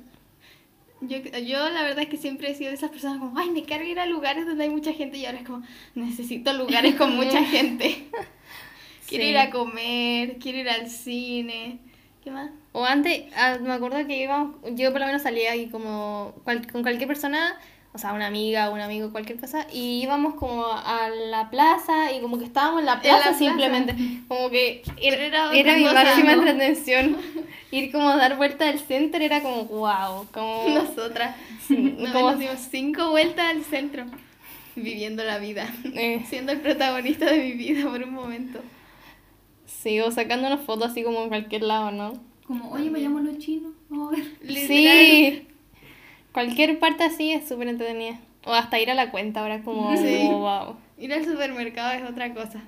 [1.03, 3.63] Yo, yo la verdad es que siempre he sido de esas personas como, ay, me
[3.65, 5.63] carga ir a lugares donde hay mucha gente y ahora es como,
[5.95, 8.07] necesito lugares con mucha gente.
[9.09, 9.31] Quiero Sí.
[9.31, 11.79] ir a comer, quiero ir al cine.
[12.23, 12.51] ¿Qué más?
[12.73, 16.71] O antes, ah, me acuerdo que íbamos, yo por lo menos salía y como cual-
[16.71, 17.59] con cualquier persona,
[17.93, 22.21] o sea, una amiga, un amigo, cualquier cosa, y íbamos como a la plaza y
[22.21, 23.39] como que estábamos en la En plaza, la plaza.
[23.39, 23.95] simplemente.
[24.29, 26.43] Como que era, era mi máxima ¿no?
[26.43, 27.17] entretención.
[27.73, 30.69] Ir como a dar vuelta al centro era como wow, como...
[30.75, 31.37] Nosotras.
[31.69, 32.37] No, como-
[32.71, 34.05] cinco vueltas al centro.
[34.77, 35.69] Viviendo la vida.
[35.95, 38.61] eh, Siendo el protagonista de mi vida por un momento.
[39.67, 42.13] sí, o sacándonos fotos así como en cualquier lado, ¿no?
[42.47, 43.73] Como, oye, vayamos los chinos.
[43.89, 44.25] Vamos a ver.
[44.43, 44.67] Literal.
[44.69, 45.47] Sí.
[46.33, 48.19] Cualquier parte así es súper entretenida.
[48.45, 50.27] O hasta ir a la cuenta ahora es como Sí.
[50.31, 50.77] wow.
[50.99, 52.63] Ir al supermercado es otra cosa.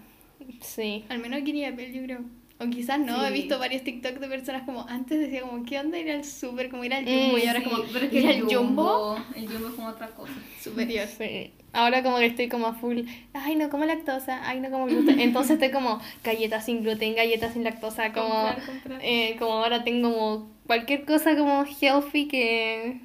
[0.60, 1.04] Sí.
[1.08, 2.20] Al menos aquí en Iapel, yo creo.
[2.58, 3.26] O quizás no, Sí.
[3.26, 6.68] he visto varios TikTok de personas como antes decía como, ¿qué onda ir al super?
[6.70, 8.36] Como ir al Mm, jumbo y ahora Sí, es como, pero es que ir el
[8.36, 10.32] al jumbo El jumbo es como otra cosa.
[10.60, 11.06] superior.
[11.08, 11.50] Sí.
[11.72, 13.00] Ahora como que estoy como a full,
[13.32, 15.18] ay no como lactosa, ay no como gluten.
[15.20, 19.00] Entonces estoy como galletas sin gluten, galletas sin lactosa, como Comprar, comprar.
[19.02, 23.00] eh, como ahora tengo como cualquier cosa como healthy que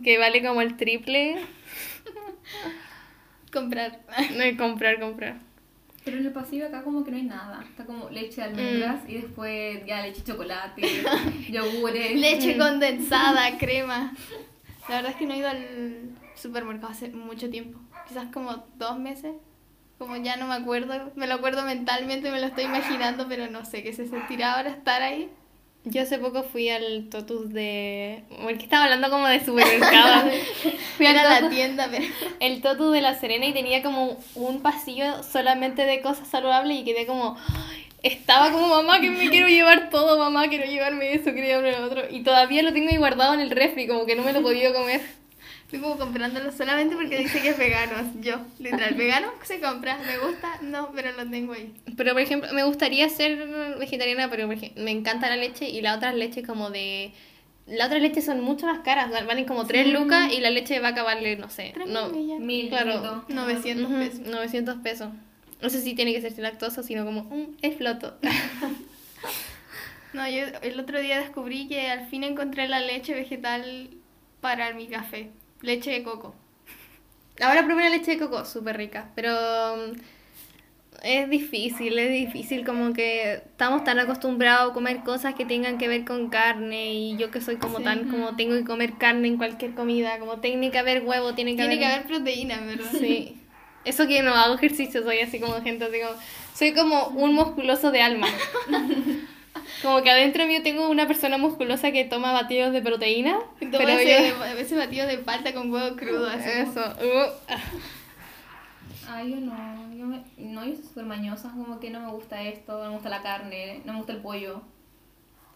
[0.00, 1.36] que vale como el triple.
[3.52, 4.00] Comprar.
[4.34, 5.36] No hay comprar, comprar.
[6.04, 7.64] Pero en el pasillo acá como que no hay nada.
[7.68, 10.82] Está como leche de almendras y después ya leche de chocolate,
[11.50, 12.18] yogures.
[12.18, 14.12] Leche condensada, crema.
[14.88, 17.78] La verdad es que no he ido al supermercado hace mucho tiempo.
[18.08, 19.32] Quizás como dos meses.
[19.98, 21.12] Como ya no me acuerdo.
[21.14, 24.70] Me lo acuerdo mentalmente, me lo estoy imaginando, pero no sé qué se sentirá ahora
[24.70, 25.30] estar ahí.
[25.84, 28.22] Yo hace poco fui al Totus de...
[28.42, 30.32] Porque estaba hablando como de supermercados.
[30.96, 32.04] Fui a la tienda, pero...
[32.38, 36.84] el Totus de La Serena y tenía como un pasillo solamente de cosas saludables y
[36.84, 37.36] quedé como...
[38.04, 41.84] Estaba como, mamá, que me quiero llevar todo, mamá, quiero llevarme eso, quiero llevarme lo
[41.84, 42.02] otro.
[42.10, 44.42] Y todavía lo tengo ahí guardado en el refri, como que no me lo he
[44.42, 45.00] podido comer.
[45.72, 47.94] Estoy como comprándolo solamente porque dice que es vegano.
[48.20, 49.96] Yo, literal, vegano se compra.
[50.06, 50.58] ¿Me gusta?
[50.60, 51.72] No, pero lo tengo ahí.
[51.96, 53.46] Pero, por ejemplo, me gustaría ser
[53.78, 57.12] vegetariana, pero me encanta la leche y la otra leche como de...
[57.66, 60.74] Las otras leches son mucho más caras, val- valen como 3 lucas y la leche
[60.74, 62.10] de vaca vale, no sé, no.
[62.10, 62.92] Mil, claro,
[63.24, 63.24] punto.
[63.34, 64.20] 900 Ujú, pesos.
[64.26, 65.08] 900 pesos.
[65.62, 68.18] No sé si tiene que ser sin lactosa, sino como, mm, es floto.
[70.12, 73.88] No, yo el otro día descubrí que al fin encontré la leche vegetal
[74.42, 75.30] para mi café.
[75.62, 76.34] Leche de coco.
[77.40, 79.32] Ahora probé la leche de coco, súper rica, pero
[79.76, 79.92] mm,
[81.02, 85.88] es difícil, es difícil como que estamos tan acostumbrados a comer cosas que tengan que
[85.88, 87.84] ver con carne y yo que soy como Sí.
[87.84, 91.52] tan como tengo que comer carne en cualquier comida, como tiene que haber huevo, tiene
[91.52, 91.98] que Tiene que haber...
[92.00, 92.90] haber proteína, ¿verdad?
[92.92, 93.38] Sí.
[93.84, 96.14] Eso que no hago ejercicio, soy así como gente, así como...
[96.54, 98.28] Soy como un musculoso de alma.
[99.82, 103.38] Como que adentro mío tengo una persona musculosa que toma batidos de proteína.
[103.60, 104.44] Toma pero ese, yo...
[104.44, 106.28] ese batido de palta con huevo crudo.
[106.28, 106.80] Así como- Eso.
[106.80, 107.60] uh, ah.
[109.08, 112.42] Ay, yo no, yo me, no, yo soy súper mañosa, como que no me gusta
[112.42, 114.62] esto, no me gusta la carne, no me gusta el pollo.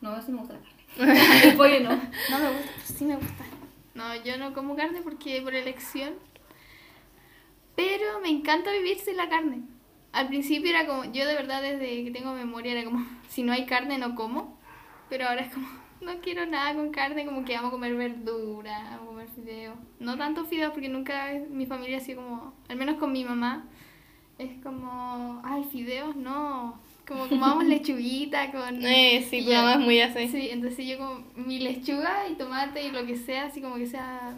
[0.00, 1.42] No, sí me gusta la carne.
[1.50, 1.90] el pollo no.
[1.90, 3.44] No me gusta, pero sí me gusta.
[3.94, 6.14] No, yo no como carne porque por elección.
[7.76, 9.62] Pero me encanta vivir sin la carne.
[10.16, 13.52] Al principio era como, yo de verdad desde que tengo memoria era como, si no
[13.52, 14.58] hay carne no como.
[15.10, 15.68] Pero ahora es como,
[16.00, 19.76] no quiero nada con carne, como que amo comer verdura, amo comer fideos.
[20.00, 23.66] No tanto fideos porque nunca mi familia ha sido como, al menos con mi mamá,
[24.38, 26.80] es como, ay, fideos no.
[27.06, 28.86] Como comamos lechuguita con...
[28.86, 30.28] Eh, sí, tu mamá es muy así.
[30.28, 33.86] Sí, entonces yo como mi lechuga y tomate y lo que sea, así como que
[33.86, 34.34] sea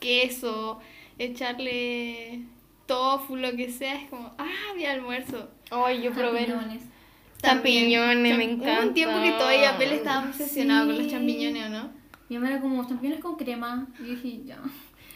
[0.00, 0.80] queso,
[1.18, 2.44] echarle
[2.88, 5.48] tofu, lo que sea, es como, ah, mi almuerzo.
[5.70, 6.82] Ay, yo probé Champiñones.
[7.40, 8.80] champiñones, me encanta.
[8.80, 11.10] Hubo un tiempo que todavía Apple estaba obsesionado con los Sí.
[11.12, 11.90] champiñones, ¿o no?
[12.28, 13.86] Mi mamá era como champiñones con crema.
[14.00, 14.58] Y yo dije, ya.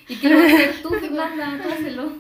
[0.09, 2.13] Y quiero hacer tú, Fernanda, tú hazlo.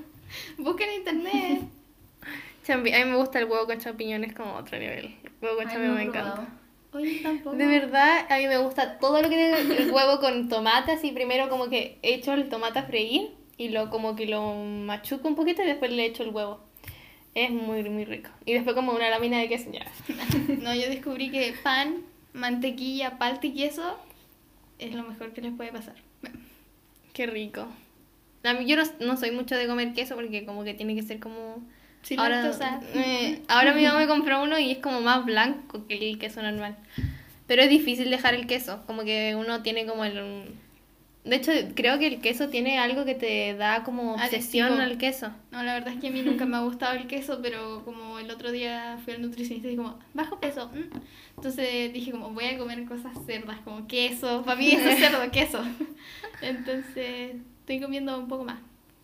[0.58, 1.60] Busca en internet.
[2.66, 5.06] Champi- A mí me gusta el huevo con champiñones como otro nivel.
[5.24, 6.34] El huevo con champiñones me encanta.
[6.34, 6.62] probado.
[6.94, 7.56] Oye, tampoco.
[7.56, 11.10] De verdad, a mí me gusta todo lo que tiene el huevo con tomate, así
[11.12, 15.34] primero como que echo el tomate a freír y lo como que lo machuco un
[15.34, 16.60] poquito y después le echo el huevo.
[17.34, 18.30] Es muy, muy rico.
[18.44, 19.86] Y después como una lámina de queso, ya.
[20.60, 22.02] No, yo descubrí que pan,
[22.34, 23.98] mantequilla, palta y queso
[24.78, 25.94] es lo mejor que les puede pasar.
[27.12, 27.66] Qué rico.
[28.44, 31.02] A mí yo no, no soy mucho de comer queso porque como que tiene que
[31.02, 31.62] ser como...
[32.02, 32.50] Sin ahora,
[32.94, 36.42] eh, ahora mi mamá me compró uno y es como más blanco que el queso
[36.42, 36.76] normal.
[37.46, 40.52] Pero es difícil dejar el queso, como que uno tiene como el...
[41.24, 45.30] De hecho, creo que el queso tiene algo que te da como obsesión al queso.
[45.52, 48.18] No, la verdad es que a mí nunca me ha gustado el queso, pero como
[48.18, 50.68] el otro día fui al nutricionista y dije como, bajo peso.
[50.68, 50.98] mm".
[51.36, 54.42] Entonces dije como, voy a comer cosas cerdas, como queso.
[54.44, 55.62] Para mí eso es cerdo, queso.
[56.40, 58.58] Entonces estoy comiendo un poco más,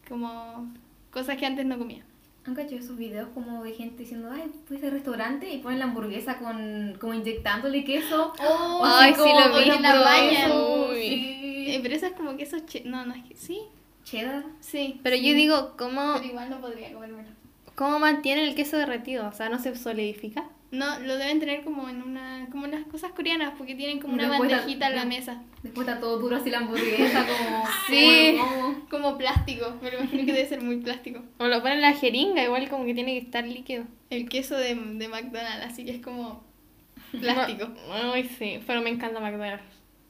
[0.08, 0.72] como
[1.12, 2.02] cosas que antes no comía.
[2.48, 5.84] ¿Han cachado esos videos como de gente diciendo, ay, fuiste al restaurante y ponen la
[5.84, 8.32] hamburguesa con, como inyectándole queso?
[8.40, 10.48] Oh, Ay, sí lo vi, en la baña.
[10.94, 11.66] Sí.
[11.68, 12.84] Eh, pero eso es como queso che...
[12.86, 13.36] No, no es que...
[13.36, 13.60] Sí,
[14.02, 14.44] Cheddar.
[14.60, 14.98] sí.
[15.02, 17.28] Pero yo digo, ¿cómo, Pero igual no podría comérmelo.
[17.74, 19.28] ¿cómo mantiene el queso derretido?
[19.28, 20.48] O sea, ¿no se solidifica?
[20.70, 22.46] No, lo deben tener como en una...
[22.50, 25.42] Como en las cosas coreanas, porque tienen como una después bandejita en la mesa.
[25.62, 27.64] Después está todo duro así la hamburguesa, como...
[27.88, 28.36] Sí.
[28.38, 31.22] como- Como plástico, me lo imagino que debe ser muy plástico.
[31.38, 33.84] O lo ponen en la jeringa, igual como que tiene que estar líquido.
[34.10, 36.44] El queso de, de McDonald's, así que es como
[37.18, 37.68] plástico.
[37.90, 39.62] Ay, sí, pero me encanta McDonald's.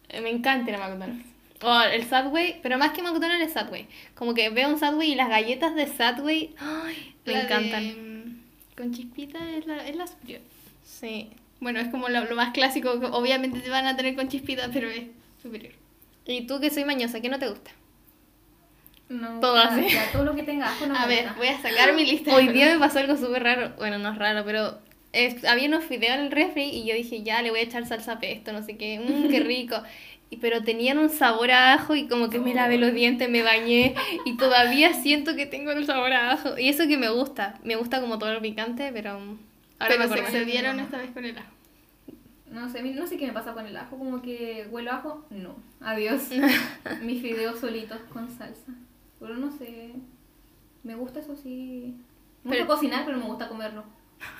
[0.09, 1.25] Eh, Me encanta ir a McDonald's.
[1.63, 3.87] O el Subway, pero más que McDonald's es Subway.
[4.15, 7.83] Como que veo un Subway y las galletas de Subway, ay, me La encantan.
[8.79, 10.41] Con chispita es la, es la superior.
[10.85, 11.29] Sí.
[11.61, 14.89] Bueno, es como lo, lo más clásico, obviamente te van a tener con chispita, pero
[14.89, 15.03] es
[15.43, 15.75] superior.
[16.27, 17.73] ¿Y tú que soy mañosa, qué no te gusta?
[19.09, 19.89] No, Todo ya- así.
[19.95, 21.39] ya todo lo que tenga ajo no A me ver, gusta.
[21.39, 22.35] voy a sacar mi lista.
[22.35, 23.73] Hoy día me pasó algo súper raro.
[23.79, 24.79] Bueno, no es raro, pero
[25.49, 28.21] había unos fideos en el refri y yo dije, ya le voy a echar salsa
[28.21, 29.83] pesto, no sé qué, mmm, qué rico.
[30.31, 33.43] Y- pero tenían un sabor a ajo y como que me lavé los dientes, me
[33.43, 36.59] bañé y todavía siento que tengo el sabor a ajo.
[36.59, 39.13] Y eso que me gusta, me gusta como todo lo picante, pero
[39.79, 41.49] ahora me Pero se excedieron esta vez con el ajo.
[42.51, 45.57] No sé, no sé qué me pasa con el ajo, como que huelo ajo, no.
[45.81, 46.29] Adiós.
[47.03, 48.73] Mis fideos solitos con salsa.
[49.21, 49.93] Pero no sé.
[50.83, 51.95] Me gusta eso sí.
[52.45, 53.85] Me gusta Pero- cocinar, pero no me gusta comerlo.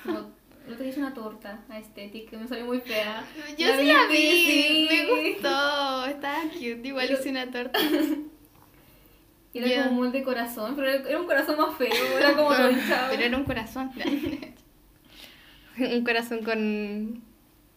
[0.03, 0.31] Como,
[0.67, 3.23] el otro día hice una torta estética que me salió muy fea.
[3.57, 4.87] Yo sí la vi, sí.
[4.89, 7.79] me gustó, estaba cute, igual Pero- hice una torta.
[9.53, 9.83] Era Ya.
[9.85, 13.07] como muy de corazón, pero era un corazón más feo, era como hinchado.
[13.09, 13.91] Pero era un corazón.
[15.79, 17.23] un corazón con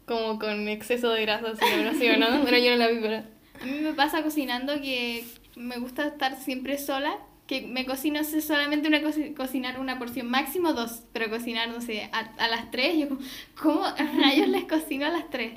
[0.05, 1.55] como con exceso de grasa.
[1.57, 2.45] ¿Sí o no?
[2.45, 3.17] Pero yo no la vi, pero...
[3.61, 5.25] A mí me pasa cocinando que
[5.57, 7.17] me gusta estar siempre sola,
[7.61, 11.81] que me cocino sé, solamente una co- cocinar una porción, máximo dos, pero cocinar, no
[11.81, 13.21] sé, a, a las tres, yo como,
[13.61, 13.85] ¿cómo
[14.33, 15.53] ellos les cocino a las tres?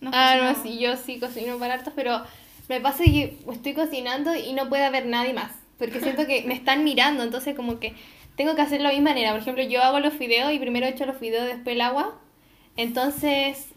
[0.00, 2.22] Nos Ah, no, sí, yo sí cocino para hartos, pero
[2.68, 6.54] me pasa que estoy cocinando y no puede haber nadie más, porque siento que me
[6.54, 7.94] están mirando, entonces como que
[8.36, 9.32] tengo que hacerlo de la misma manera.
[9.32, 12.20] Por ejemplo, yo hago los fideos y primero echo los fideos, después el agua.
[12.76, 13.68] Entonces,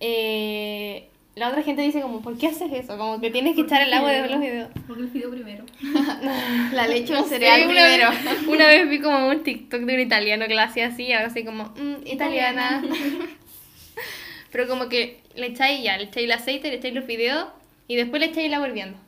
[0.00, 1.09] eh,
[1.40, 2.96] la otra gente dice como, ¿por qué haces eso?
[2.98, 4.68] Como que tienes que echar el agua y después los fideos.
[4.86, 5.64] Porque el fideo primero.
[6.72, 8.10] La leche o el cereal una primero.
[8.10, 11.12] Vez, una vez vi como un TikTok de un italiano que lo hacía así, y
[11.12, 12.82] ahora soy como, "Mm, italiana.
[14.52, 17.46] Pero como que le echáis ya, le echáis el aceite, le echáis los fideos
[17.88, 18.98] y después le echáis el agua hirviendo.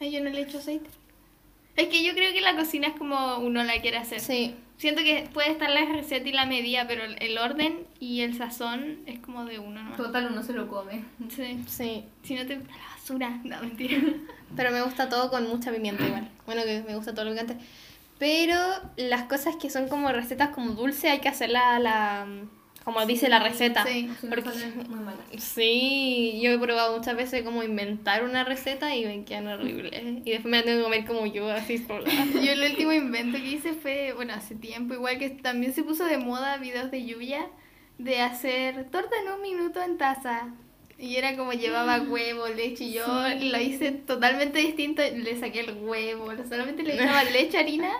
[0.00, 0.88] Ay, yo no le echo aceite.
[1.76, 4.20] Es que yo creo que la cocina es como uno la quiere hacer.
[4.20, 4.54] Sí.
[4.76, 8.98] Siento que puede estar la receta y la medida, pero el orden y el sazón
[9.06, 9.96] es como de uno, ¿no?
[9.96, 11.04] Total, uno se lo come.
[11.28, 11.62] Sí.
[11.66, 12.04] Sí.
[12.22, 13.40] Si no te gusta la basura.
[13.44, 14.00] No, mentira.
[14.56, 16.28] Pero me gusta todo con mucha pimienta igual.
[16.46, 17.56] Bueno, que me gusta todo lo picante.
[18.18, 18.58] Pero
[18.96, 22.26] las cosas que son como recetas como dulce hay que hacerla a la...
[22.84, 23.84] como dice la receta.
[23.86, 24.10] Sí.
[24.28, 25.20] Porque- salen muy malas.
[25.38, 29.92] Sí, yo he probado muchas veces como inventar una receta y me quedan horribles.
[30.24, 32.04] Y después me la tengo que comer como yo, así sola.
[32.44, 36.04] Yo el último invento que hice fue, bueno, hace tiempo, igual que también se puso
[36.04, 37.46] de moda videos de lluvia,
[37.98, 40.48] de hacer torta en un minuto en taza.
[40.98, 43.04] Y era como llevaba huevo, leche, y yo
[43.38, 43.48] Sí.
[43.50, 47.90] lo hice totalmente distinto, le saqué el huevo, solamente le echaba leche, harina,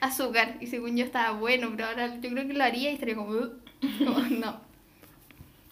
[0.00, 3.14] azúcar, y según yo estaba bueno, pero ahora yo creo que lo haría y estaría
[3.14, 3.52] como, "Uh",
[3.98, 4.60] como, no.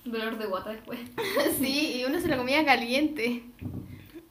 [0.05, 0.99] Dolor de guata después.
[1.59, 3.42] Sí, y uno se lo comía caliente.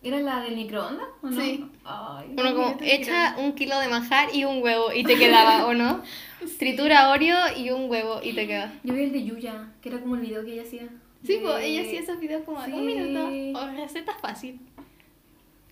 [0.02, 1.08] ¿Era la del microondas?
[1.22, 1.42] ¿o no?
[1.42, 1.66] Sí.
[1.84, 5.74] Ay, Uno como echa un kilo de manjar y un huevo y te quedaba, ¿o
[5.74, 6.02] no?
[6.58, 8.74] Tritura Oreo y un huevo y te queda.
[8.84, 10.88] Yo vi el de Yuya, que era como el video que ella hacía.
[11.24, 12.96] Sí, De- pues ella hacía esos videos como de un Sí.
[12.96, 14.60] minuto, o recetas fácil.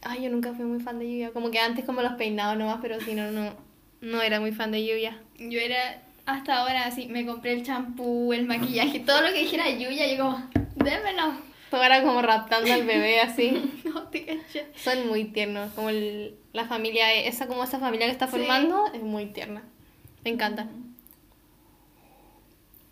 [0.04, 1.32] Ay, yo nunca fui muy fan de Lluvia.
[1.32, 3.54] Como que antes como los peinados nomás, pero si no, no,
[4.02, 5.22] no era muy fan de Lluvia.
[5.40, 9.70] Yo era hasta ahora así, me compré el champú, el maquillaje, todo lo que dijera
[9.70, 11.34] Yuya, yo como, démelo.
[11.72, 13.82] Todo era como raptando al bebé así.
[13.86, 14.68] No te caché.
[14.76, 15.74] Son muy tiernos.
[15.74, 18.32] Como el- la familia, esa como esa familia que está Sí.
[18.32, 19.64] formando es muy tierna.
[20.24, 20.68] Me encanta.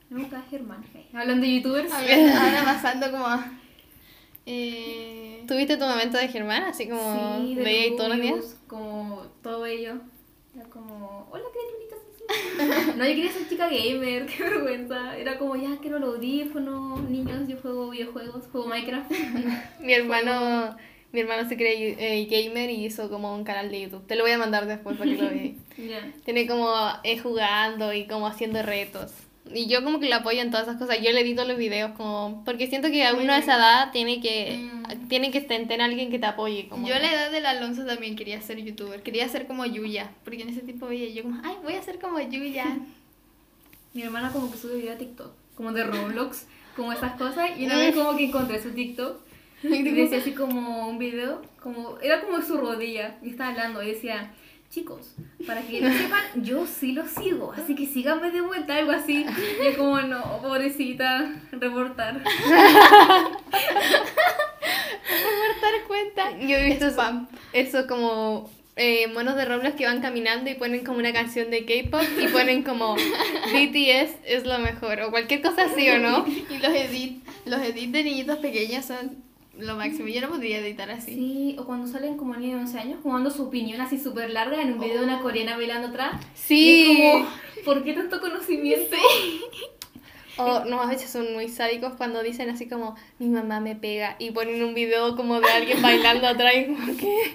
[0.09, 0.83] Me gusta Germán.
[0.93, 1.05] eh.
[1.13, 1.91] Hablando de youtubers.
[1.91, 3.51] Ahora, ahora pasando como a,
[4.45, 6.63] eh, ¿Tuviste tu momento de Germán?
[6.63, 8.57] Así como Sí, de veía ahí todos los días.
[8.67, 9.95] Como todo ello.
[10.55, 11.74] Era como, hola criaturitas.
[12.97, 15.17] No, yo quería ser chica gamer, qué vergüenza.
[15.17, 19.11] Era como, ya quiero los audífonos, niños, yo juego videojuegos, juego Minecraft.
[19.79, 20.75] Mi hermano,
[21.11, 24.05] mi hermano se cree eh, gamer y hizo como un canal de YouTube.
[24.07, 25.55] Te lo voy a mandar después para que lo veas.
[26.23, 29.11] Tiene como eh, jugando y como haciendo retos.
[29.53, 30.97] Y yo como que lo apoyo en todas esas cosas.
[31.01, 32.43] Yo le edito los videos como...
[32.45, 34.58] Porque siento que a uno de esa edad tiene que...
[34.58, 35.08] Mm.
[35.08, 36.67] Tiene que tener alguien que te apoye.
[36.67, 36.88] Como...
[36.88, 40.41] Yo a la edad del Alonso también quería ser youtuber, quería ser como Yuya, porque
[40.41, 42.65] en ese tiempo veía yo como, ay, voy a ser como Yuya.
[43.93, 47.51] Mi hermana como que sube video a TikTok, como de Roblox, como esas cosas.
[47.58, 49.21] Y una vez como que encontré su TikTok
[49.63, 53.17] y decía así como un video, como era como su rodilla.
[53.23, 54.34] Y estaba hablando y decía,
[54.69, 58.91] chicos, para que lo sepan, yo sí lo sigo, así que síganme de vuelta, algo
[58.91, 59.25] así.
[59.63, 62.21] Y es como, no, pobrecita, reportar.
[65.61, 66.32] dar cuenta.
[66.39, 67.28] Yo he visto eso, Spam.
[67.53, 71.66] eso como eh, monos de Roblox que van caminando y ponen como una canción de
[71.66, 76.26] K-pop y ponen como BTS es lo mejor o cualquier cosa así o no.
[76.49, 79.24] Y los edit, los edit de niñitos pequeños son
[79.58, 80.08] lo máximo.
[80.08, 81.14] Yo no podría editar así.
[81.14, 84.30] Sí, o cuando salen como niños de 11 años, como dando su opinión así súper
[84.30, 86.22] larga en un video de una coreana bailando atrás.
[86.34, 86.58] Sí.
[86.58, 87.28] Y es como,
[87.66, 88.95] ¿por qué tanto conocimiento?
[90.38, 94.18] O no, a veces son muy sádicos cuando dicen así como mi mamá me pega
[94.20, 97.34] y ponen un video como de alguien bailando atrás y como que...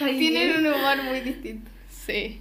[0.00, 1.70] Ay, Tienen un humor muy distinto.
[1.90, 2.40] Sí.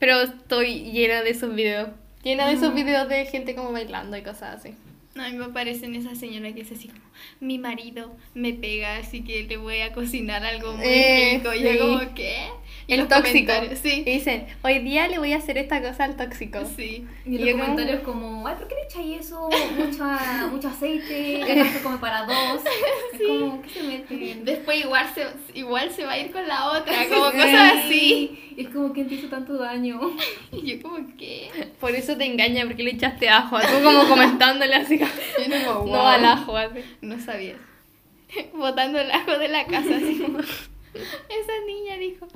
[0.00, 1.90] Pero estoy llena de esos videos.
[2.24, 4.74] Llena de esos videos de gente como bailando y cosas así.
[5.14, 7.02] No, a mí me parecen esa señora que es así como,
[7.40, 11.52] mi marido me pega, así que le voy a cocinar algo muy Eh, rico.
[11.52, 11.64] Y sí.
[11.64, 12.46] yo como, ¿qué?
[12.86, 13.46] Y El los tóxico.
[13.52, 16.60] comentarios, Sí, Y dicen, hoy día le voy a hacer esta cosa al tóxico.
[16.64, 17.06] sí.
[17.26, 19.50] Y Y los yo como- comentarios como, ay, ¿por qué le echáis eso?
[19.76, 22.62] Mucha, mucho aceite, esto se come para dos.
[23.12, 24.44] Es como, ¿qué se meten?
[24.46, 25.26] Después igual se,
[25.58, 28.41] igual se va a ir con la otra, como cosas así.
[28.56, 30.00] Es como, ¿quién te hizo tanto daño?
[30.52, 31.50] Y yo como, ¿qué?
[31.80, 33.58] Por eso te engaña, porque le echaste ajo.
[33.60, 34.98] Tú como comentándole así.
[34.98, 36.80] como, Yo como, No al ajo, así.
[37.00, 37.56] No sabía.
[38.54, 40.38] Botando el ajo de la casa, así como.
[40.40, 42.26] Esa niña dijo.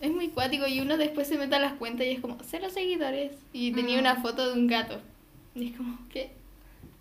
[0.00, 2.68] Es muy cuático y uno después se mete a las cuentas y es como, cero
[2.70, 3.32] seguidores.
[3.52, 5.00] Y tenía una foto de un gato.
[5.54, 6.30] Y es como, ¿qué?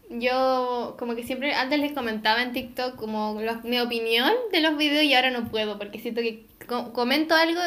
[0.09, 4.77] Yo como que siempre antes les comentaba en TikTok como los- mi opinión de los
[4.77, 7.61] videos y ahora no puedo porque siento que co- comento algo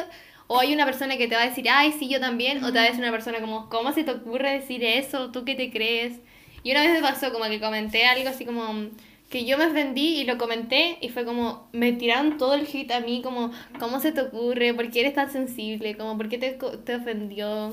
[0.46, 2.70] o hay una persona que te va a decir, ay, sí, yo también, o a
[2.70, 5.30] decir una persona como, ¿cómo se te ocurre decir eso?
[5.30, 6.20] ¿Tú qué te crees?
[6.62, 8.90] Y una vez me pasó como que comenté algo así como
[9.30, 12.90] que yo me ofendí y lo comenté y fue como, me tiraron todo el hit
[12.92, 14.74] a mí como, ¿cómo se te ocurre?
[14.74, 15.96] ¿Por qué eres tan sensible?
[15.96, 17.72] Como, ¿por qué te, te ofendió?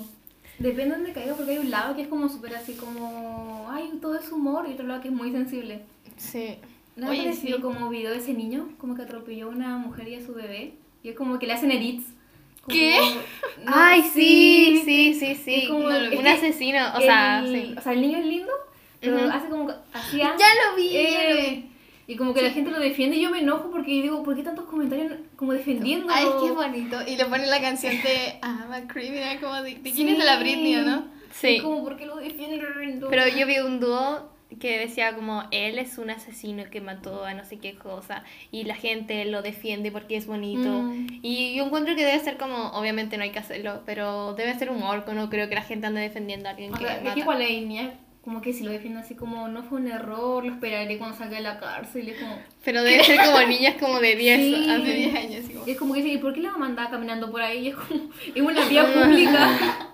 [0.60, 3.92] Depende de donde caiga, porque hay un lado que es como súper así como, ay,
[4.02, 5.82] todo es humor, y otro lado que es muy sensible.
[6.18, 6.56] Sí.
[6.96, 7.64] ¿No ha parecido sí.
[7.64, 8.70] como video de ese niño?
[8.78, 10.74] Como que atropelló a una mujer y a su bebé.
[11.04, 12.06] Y es como que le hacen edits.
[12.68, 13.00] ¿Qué?
[13.64, 15.70] No, Ay, sí, sí, sí, sí.
[15.70, 17.76] Un asesino, o sea, sí.
[17.78, 18.52] O sea, el niño es lindo,
[19.00, 19.72] pero hace como.
[19.94, 20.36] Hacía.
[20.36, 21.66] Ya lo vi, ya lo eh,
[22.08, 24.42] Y como que la gente lo defiende y yo me enojo porque digo, ¿por qué
[24.42, 26.12] tantos comentarios como defendiendo?
[26.12, 26.98] Ay, es bonito.
[27.06, 30.24] Y le ponen la canción de I'm a criminal, como de, ¿de quién es de
[30.24, 30.40] la.
[30.40, 31.06] Britney, o no?
[31.32, 31.60] Sí.
[31.62, 32.62] Como, ¿por qué lo defienden?
[33.12, 34.28] Pero yo vi un dúo
[34.62, 38.64] que decía como él es un asesino que mató a no sé qué cosa y
[38.64, 41.08] la gente lo defiende porque es bonito Mm.
[41.22, 44.70] y yo encuentro que debe ser como obviamente no hay que hacerlo pero debe ser
[44.70, 47.14] humor no creo que la gente ande defendiendo a alguien O que sea, es mata.
[47.16, 47.94] que igual niñas
[48.24, 51.38] como que si lo defienden así como no fue un error, lo esperaré cuando salga
[51.38, 52.08] de la cárcel.
[52.08, 54.68] Es como, pero debe ser como niñas como de 10 Sí.
[54.86, 55.66] De 10 años, como.
[55.66, 57.70] es como que dice, ¿y por qué la mamá andaba caminando por ahí?
[57.70, 58.00] Es como,
[58.36, 59.90] es una vía pública.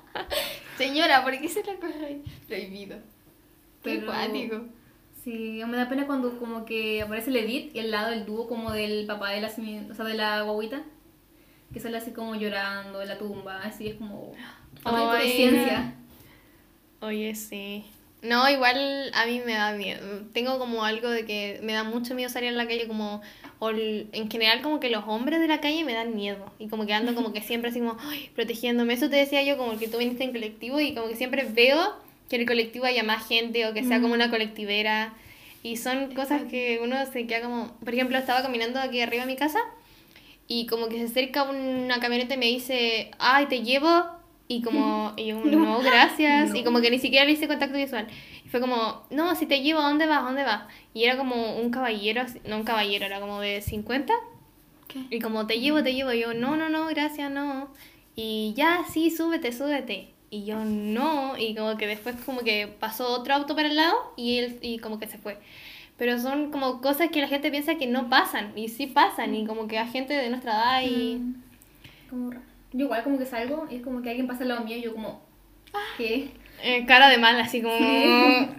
[0.78, 2.22] Señora, ¿por qué se la coge ahí?
[2.50, 2.98] Prohibido.
[3.96, 4.12] Pero-.
[5.24, 8.48] Sí, me da pena cuando como que aparece el edit y al lado el dúo
[8.48, 10.84] como del papá de la, o sea, de la guaguita.
[11.74, 14.32] Que sale así como llorando en la tumba, así es como...
[14.86, 15.06] Ay.
[15.34, 15.96] conciencia.
[17.02, 17.86] Oye, sí.
[18.22, 20.24] No, igual a mí me da miedo.
[20.34, 23.22] Tengo como algo de que me da mucho miedo salir en la calle como...
[23.60, 26.52] O el- en general como que los hombres de la calle me dan miedo.
[26.58, 28.94] Y como que ando como que siempre así como "Ay, protegiéndome.
[28.94, 31.96] Eso te decía yo como que tú viniste en colectivo y como que siempre veo
[32.30, 35.14] que el colectivo haya más gente o que sea como una colectivera.
[35.64, 37.74] Y son cosas que uno se queda como...
[37.80, 39.60] Por ejemplo, estaba caminando aquí arriba de mi casa
[40.48, 44.06] y como que se acerca una camioneta y me dice, ay, te llevo.
[44.48, 46.56] Y como, y yo, no, gracias.
[46.56, 48.08] Y como que ni siquiera le hice contacto visual.
[48.46, 50.20] Y fue como, no, si te llevo, ¿a dónde vas?
[50.20, 50.64] ¿A dónde vas?
[50.94, 54.14] Y era como un caballero, no un caballero, era como de 50.
[54.88, 55.00] ¿Qué?
[55.10, 56.14] Y como, te llevo, te llevo.
[56.14, 57.74] Y yo, no, no, no, gracias, no.
[58.16, 60.14] Y ya, sí, súbete, súbete.
[60.30, 61.38] Y yo, no.
[61.38, 64.80] Y como que después como que pasó otro auto para el lado y él, y
[64.80, 65.38] como que se fue.
[65.98, 68.58] Pero son como cosas que la gente piensa que no pasan.
[68.58, 69.36] Y sí pasan.
[69.36, 71.22] Y como que a gente de nuestra edad y...
[72.10, 72.44] Como raro.
[72.74, 74.82] Yo igual como que salgo y es como que alguien pasa al lado mío y
[74.82, 75.22] yo como...
[75.98, 76.32] ¿Qué?
[76.64, 77.78] eh, cara de mal, así como...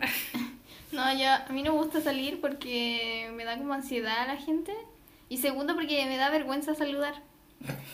[0.91, 4.37] No, yo, a mí no me gusta salir porque me da como ansiedad a la
[4.37, 4.73] gente.
[5.29, 7.15] Y segundo, porque me da vergüenza saludar.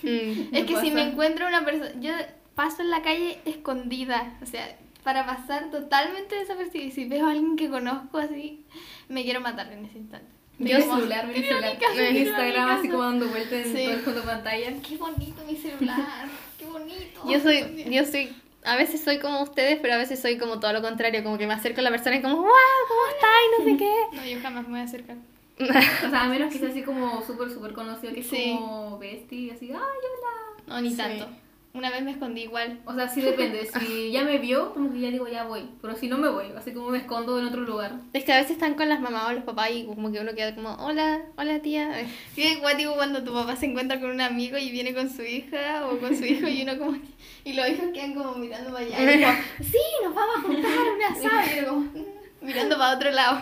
[0.02, 0.52] Mm.
[0.54, 0.94] Es que si pasa.
[0.94, 2.12] me encuentro una persona, yo
[2.54, 6.86] paso en la calle escondida, o sea, para pasar totalmente desapercibida.
[6.86, 8.64] Y si veo a alguien que conozco así,
[9.08, 10.28] me quiero matar en ese instante.
[10.58, 11.78] Yo Como, celular, mi celular.
[11.78, 13.84] casa, En mi Instagram así como dando vueltas en Sí.
[13.84, 14.72] todo el fondo pantalla.
[14.88, 16.28] Qué bonito mi celular,
[16.58, 17.20] qué bonito.
[17.28, 20.72] Yo soy, yo soy, a veces soy como ustedes, pero a veces soy como todo
[20.72, 22.44] lo contrario, como que me acerco a la persona y como, wow,
[22.88, 23.26] ¿cómo está?
[23.26, 23.94] Y no sé qué.
[24.16, 25.16] No, yo jamás me voy a acercar.
[25.60, 25.66] O
[26.10, 28.54] sea, a menos que sea así como súper, súper conocido, que es Sí.
[28.56, 30.64] como bestie, así, ay, hola.
[30.66, 30.96] No, ni Sí.
[30.96, 31.28] tanto.
[31.74, 32.78] Una vez me escondí igual.
[32.86, 33.68] O sea, sí depende.
[33.80, 35.68] Si ya me vio, como que ya digo, ya voy.
[35.82, 37.92] Pero si no me voy, así como me escondo en otro lugar.
[38.12, 40.32] Es que a veces están con las mamás o los papás y como que uno
[40.36, 42.06] queda como, hola, hola tía.
[42.34, 45.22] Sí, es cuático cuando tu papá se encuentra con un amigo y viene con su
[45.22, 46.96] hija o con su hijo y uno como...
[47.44, 49.14] Y los hijos quedan como mirando para allá.
[49.14, 49.34] Y como,
[49.70, 51.56] sí, nos vamos a juntar una asado.
[51.56, 52.06] Y uno como, "Mm",
[52.46, 53.40] mirando para otro lado.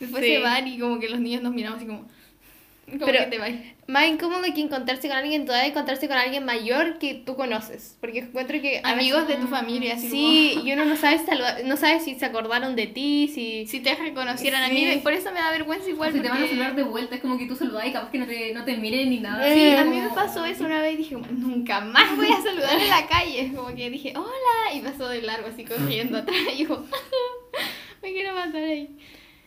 [0.00, 0.32] Después Sí.
[0.34, 2.08] se van y como que los niños nos miramos así como...
[2.86, 3.50] Como Pero- que te vas.
[3.86, 7.96] Más incómodo que encontrarse con alguien todavía encontrarse con alguien mayor que tú conoces.
[8.00, 8.80] Porque encuentro que...
[8.82, 12.00] a Amigos veces- de tu familia, así Sí, y uno no sabe saludar, no sabe
[12.00, 13.58] si se acordaron de ti, si...
[13.60, 13.70] como...
[13.70, 14.74] Si te reconocieran a Sí.
[14.74, 16.12] mí, por eso me da vergüenza igual.
[16.12, 18.10] si te van a porque- saludar de vuelta, es como que tú saludas y capaz
[18.10, 19.52] que no te, no te miren ni nada.
[19.52, 22.40] Sí, a mí me como- pasó eso una vez y dije, nunca más voy a
[22.42, 23.52] saludar en la calle.
[23.54, 26.36] Como que dije, hola, y pasó de largo así corriendo atrás.
[26.56, 26.84] Y yo,
[28.02, 28.96] Me quiero matar ahí.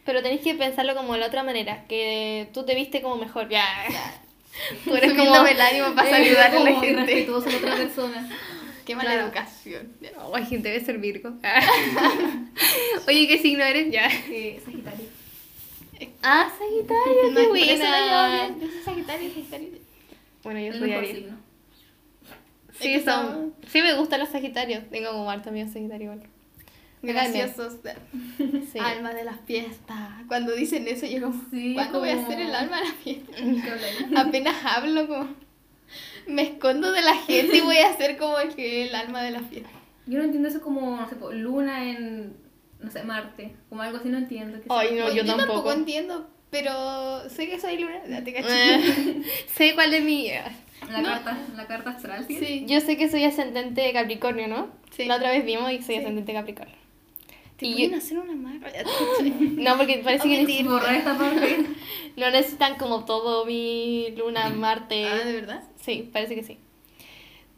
[0.07, 3.47] Pero tenéis que pensarlo como de la otra manera, que tú te viste como mejor.
[3.49, 3.63] Ya.
[4.85, 7.25] Tú eres como el ánimo para saludar a la gente.
[7.27, 8.29] a la otra persona.
[8.85, 9.25] Qué mala Claro.
[9.27, 9.91] educación.
[10.33, 11.33] Ay, gente, debe ser Virgo.
[13.07, 13.91] Oye, ¿qué signo eres?
[13.91, 14.07] Ya.
[14.29, 15.05] Eh, Sagitario.
[16.23, 18.47] Ah, Sagitario, qué buena.
[18.47, 19.67] Yo soy Sagitario, Sagitario.
[20.43, 21.17] Bueno, yo soy Aries.
[22.79, 23.53] Sí, Es que son...
[23.67, 24.89] sí me gustan los Sagitarios.
[24.89, 26.29] Tengo como harto amigos Sagitario igual.
[27.01, 27.75] Graciosos.
[28.71, 28.79] Sí.
[28.79, 30.09] Alma de las fiestas.
[30.27, 32.93] Cuando dicen eso, yo como, Sí, ¿cuándo voy a como- ser el alma de la
[32.93, 33.31] fiesta?
[34.21, 35.27] Apenas hablo como...
[36.27, 39.21] Me escondo de la gente y voy a ser como el que es el alma
[39.23, 39.69] de la fiesta.
[40.05, 42.35] Yo no entiendo eso como, no sé, luna en,
[42.81, 43.55] no sé, Marte.
[43.69, 44.59] Como algo así no entiendo.
[44.59, 45.71] que Ay, sea- no, yo tampoco.
[45.71, 48.01] entiendo, pero sé que soy luna.
[48.09, 48.47] Ya te caché.
[48.75, 49.23] Eh,
[49.55, 50.29] sé cuál es mi...
[50.91, 51.09] La, no.
[51.09, 52.37] carta, la carta astral, ¿sí?
[52.37, 52.65] Sí.
[52.67, 54.69] Yo sé que soy ascendente de Capricornio, ¿no?
[54.91, 55.05] Sí.
[55.05, 56.01] La otra vez vimos y soy Sí.
[56.01, 56.75] ascendente de Capricornio.
[57.57, 58.67] ¿Te Y pueden yo- hacer una marca?
[59.41, 60.65] No, porque parece que Omitir.
[60.67, 61.57] Borrar esta parte.
[62.15, 65.05] no necesitan como todo mi luna, Marte.
[65.05, 65.63] Ah, ¿de verdad?
[65.81, 66.57] Sí, parece que sí.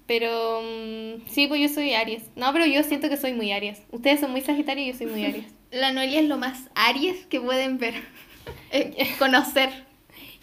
[0.08, 2.24] Pero mm, sí, pues yo soy Aries.
[2.36, 3.82] No, pero yo siento que soy muy Aries.
[3.92, 5.46] Ustedes son muy Sagitario y yo soy muy Aries.
[5.72, 7.94] La Noelia es lo más Aries que pueden ver.
[8.72, 9.70] Eh, conocer.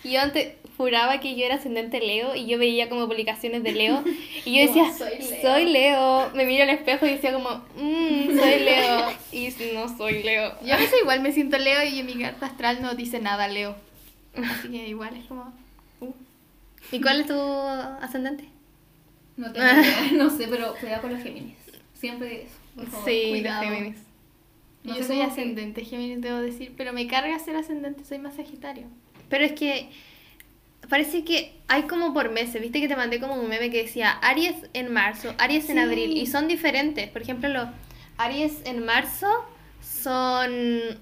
[0.05, 3.73] Y yo antes juraba que yo era ascendente Leo y yo veía como publicaciones de
[3.73, 4.03] Leo
[4.45, 5.43] y yo No, decía, soy Leo.
[5.43, 6.31] soy Leo.
[6.35, 9.13] Me miro al espejo y decía como, "Mm, soy Leo.
[9.33, 10.53] Y no soy Leo.
[10.65, 13.49] Yo a veces igual me siento Leo y en mi carta astral no dice nada
[13.49, 13.75] Leo.
[14.37, 15.53] Así que igual es como...
[16.01, 16.13] uh.
[16.93, 18.45] ¿Y cuál es tu ascendente?
[19.37, 21.57] No tengo idea, no sé, pero cuidado con los Géminis.
[21.95, 23.09] Siempre eso, por favor.
[23.09, 23.63] Sí, cuidado.
[23.65, 23.99] los Géminis.
[24.85, 28.19] No yo soy cómo que- ascendente, Géminis debo decir, pero me carga ser ascendente, soy
[28.19, 28.85] más Sagitario.
[29.29, 29.89] Pero es que
[30.89, 34.11] parece que hay como por meses, viste que te mandé como un meme que decía
[34.23, 35.83] Aries en marzo, Aries en Sí.
[35.83, 37.09] abril y son diferentes.
[37.09, 37.69] Por ejemplo, los
[38.19, 39.27] Aries en marzo
[39.81, 40.51] son,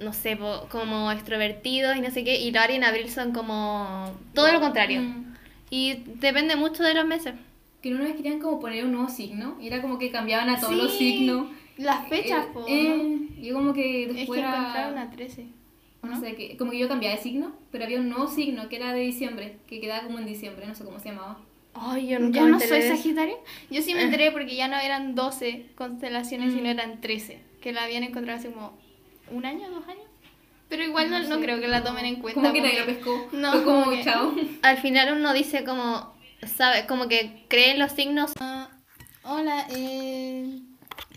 [0.01, 0.39] no sé,
[0.71, 4.61] como extrovertidos y no sé qué, y los Aries en abril son como todo lo
[4.61, 5.01] contrario.
[5.03, 5.35] Mm.
[5.71, 7.35] Y depende mucho de los meses.
[7.83, 10.59] Que una vez querían como poner un nuevo signo, y era como que cambiaban a
[10.59, 11.47] todos Sí, los signos.
[11.77, 15.47] Las fechas, Eh, eh, como que Es que era- encontraron a 13.
[16.05, 16.21] ¿O no no?
[16.21, 18.93] sé, que, como que yo cambiaba de signo, pero había un nuevo signo que era
[18.93, 21.39] de diciembre, que quedaba como en diciembre, no sé cómo se llamaba.
[21.75, 23.37] Ay, yo Yo no soy Sagitario.
[23.71, 26.57] Yo sí me enteré porque ya no eran 12 constelaciones, Mm.
[26.57, 27.41] sino eran 13.
[27.61, 28.79] Que la habían encontrado hace como
[29.33, 30.05] un año, dos años.
[30.69, 32.41] Pero igual no, No no creo que la tomen en cuenta.
[32.41, 33.29] Como que nadie lo porque- pescó.
[33.33, 34.33] No, Fue como, como que- chao.
[34.63, 36.15] Al final uno dice como,
[36.47, 38.33] sabe, como que creen los signos.
[38.39, 38.71] Ah,
[39.25, 40.61] hola, eh,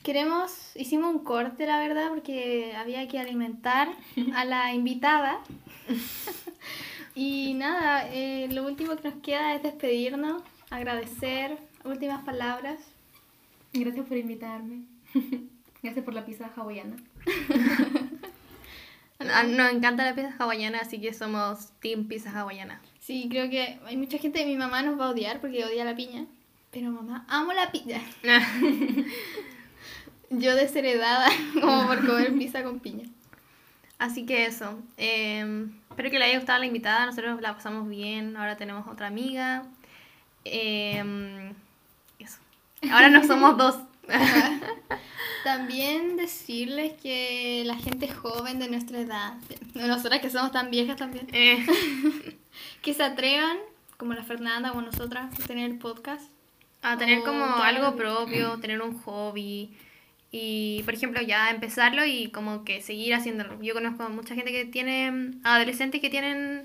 [0.07, 3.89] queremos, hicimos un corte la verdad porque había que alimentar
[4.33, 5.41] a la invitada.
[7.15, 12.79] y nada, eh, lo último que nos queda es despedirnos, agradecer, últimas palabras.
[13.73, 14.83] Gracias por invitarme.
[15.83, 16.95] Gracias por la pizza hawaiana.
[19.19, 22.79] Ah, Nos encanta la pizza hawaiana, así que somos team pizza hawaiana.
[23.01, 25.97] Sí, creo que hay mucha gente, mi mamá nos va a odiar porque odia la
[25.97, 26.27] piña.
[26.71, 28.01] Pero mamá, amo la piña.
[30.29, 31.27] Yo desheredada
[31.61, 33.05] como por comer pizza con piña.
[33.99, 34.77] Así que eso.
[34.97, 37.05] eh, espero que le haya gustado la invitada.
[37.05, 38.37] Nosotros la pasamos bien.
[38.37, 39.63] Ahora tenemos otra amiga.
[40.45, 41.53] eh,
[42.19, 42.37] eso.
[42.91, 43.75] Ahora no somos dos.
[45.43, 49.33] También decirles que la gente joven de nuestra edad,
[49.75, 51.65] nosotras que somos tan viejas también, Eh,
[52.81, 53.57] que se atrevan,
[53.97, 56.23] como la Fernanda o nosotras, a tener podcast.
[56.81, 59.75] a tener como algo propio, tener un hobby.
[60.39, 63.59] Y, por ejemplo, ya empezarlo y como que seguir haciéndolo.
[63.59, 66.63] Yo conozco mucha gente que tiene, adolescentes que tienen,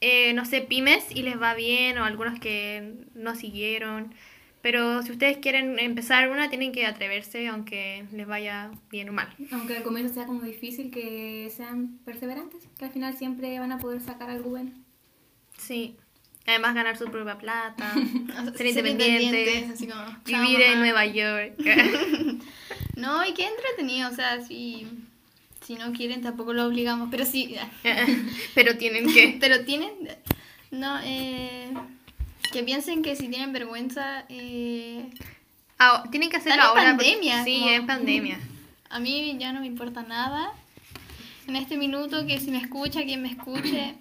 [0.00, 4.14] eh, no sé, pymes y les va bien, o algunos que no siguieron.
[4.60, 9.28] Pero si ustedes quieren empezar una, tienen que atreverse, aunque les vaya bien o mal.
[9.50, 13.78] Aunque al comienzo sea como difícil, que sean perseverantes, que al final siempre van a
[13.78, 14.70] poder sacar algo bueno.
[15.58, 15.96] Sí.
[16.46, 17.94] Además, ganar su propia plata,
[18.56, 20.80] ser Ser independientes, independientes, así como, "Chao, vivir en mamá".
[20.80, 21.54] Nueva York.
[23.02, 24.86] No, y qué entretenido, o sea, si,
[25.66, 27.56] si no quieren tampoco lo obligamos, pero sí,
[28.54, 29.36] Pero tienen que.
[29.40, 29.90] pero tienen,
[30.70, 31.72] no, eh,
[32.52, 35.06] que piensen que si tienen vergüenza, eh,
[35.78, 36.94] Ah, tienen que hacerlo en ahora.
[36.94, 38.38] porque- pandemia, Sí, en pandemia.
[38.88, 40.52] a mí ya no me importa nada.
[41.48, 43.96] En este minuto, que si me escucha, quien me escuche,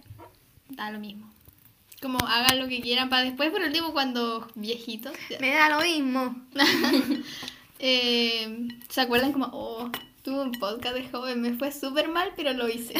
[0.69, 1.27] da lo mismo.
[1.99, 6.35] Como hagan lo que quieran para después, por último, cuando viejitos, Me da lo mismo.
[7.81, 9.89] ¿se acuerdan como, oh,
[10.23, 12.93] tuve un podcast de joven, me fue súper mal, pero lo hice?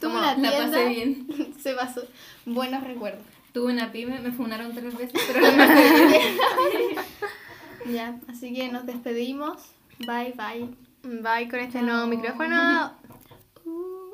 [0.00, 1.54] Como, la pasé bien.
[1.60, 2.02] se pasó.
[2.44, 3.22] Buenos recuerdos.
[3.52, 7.94] Tuve una pyme, me funaron tres veces, pero lo pasé bien.
[7.94, 9.62] ya, así que nos despedimos.
[10.00, 10.68] Bye, bye.
[11.04, 12.92] Bye con este nuevo micrófono.
[13.64, 14.04] Um,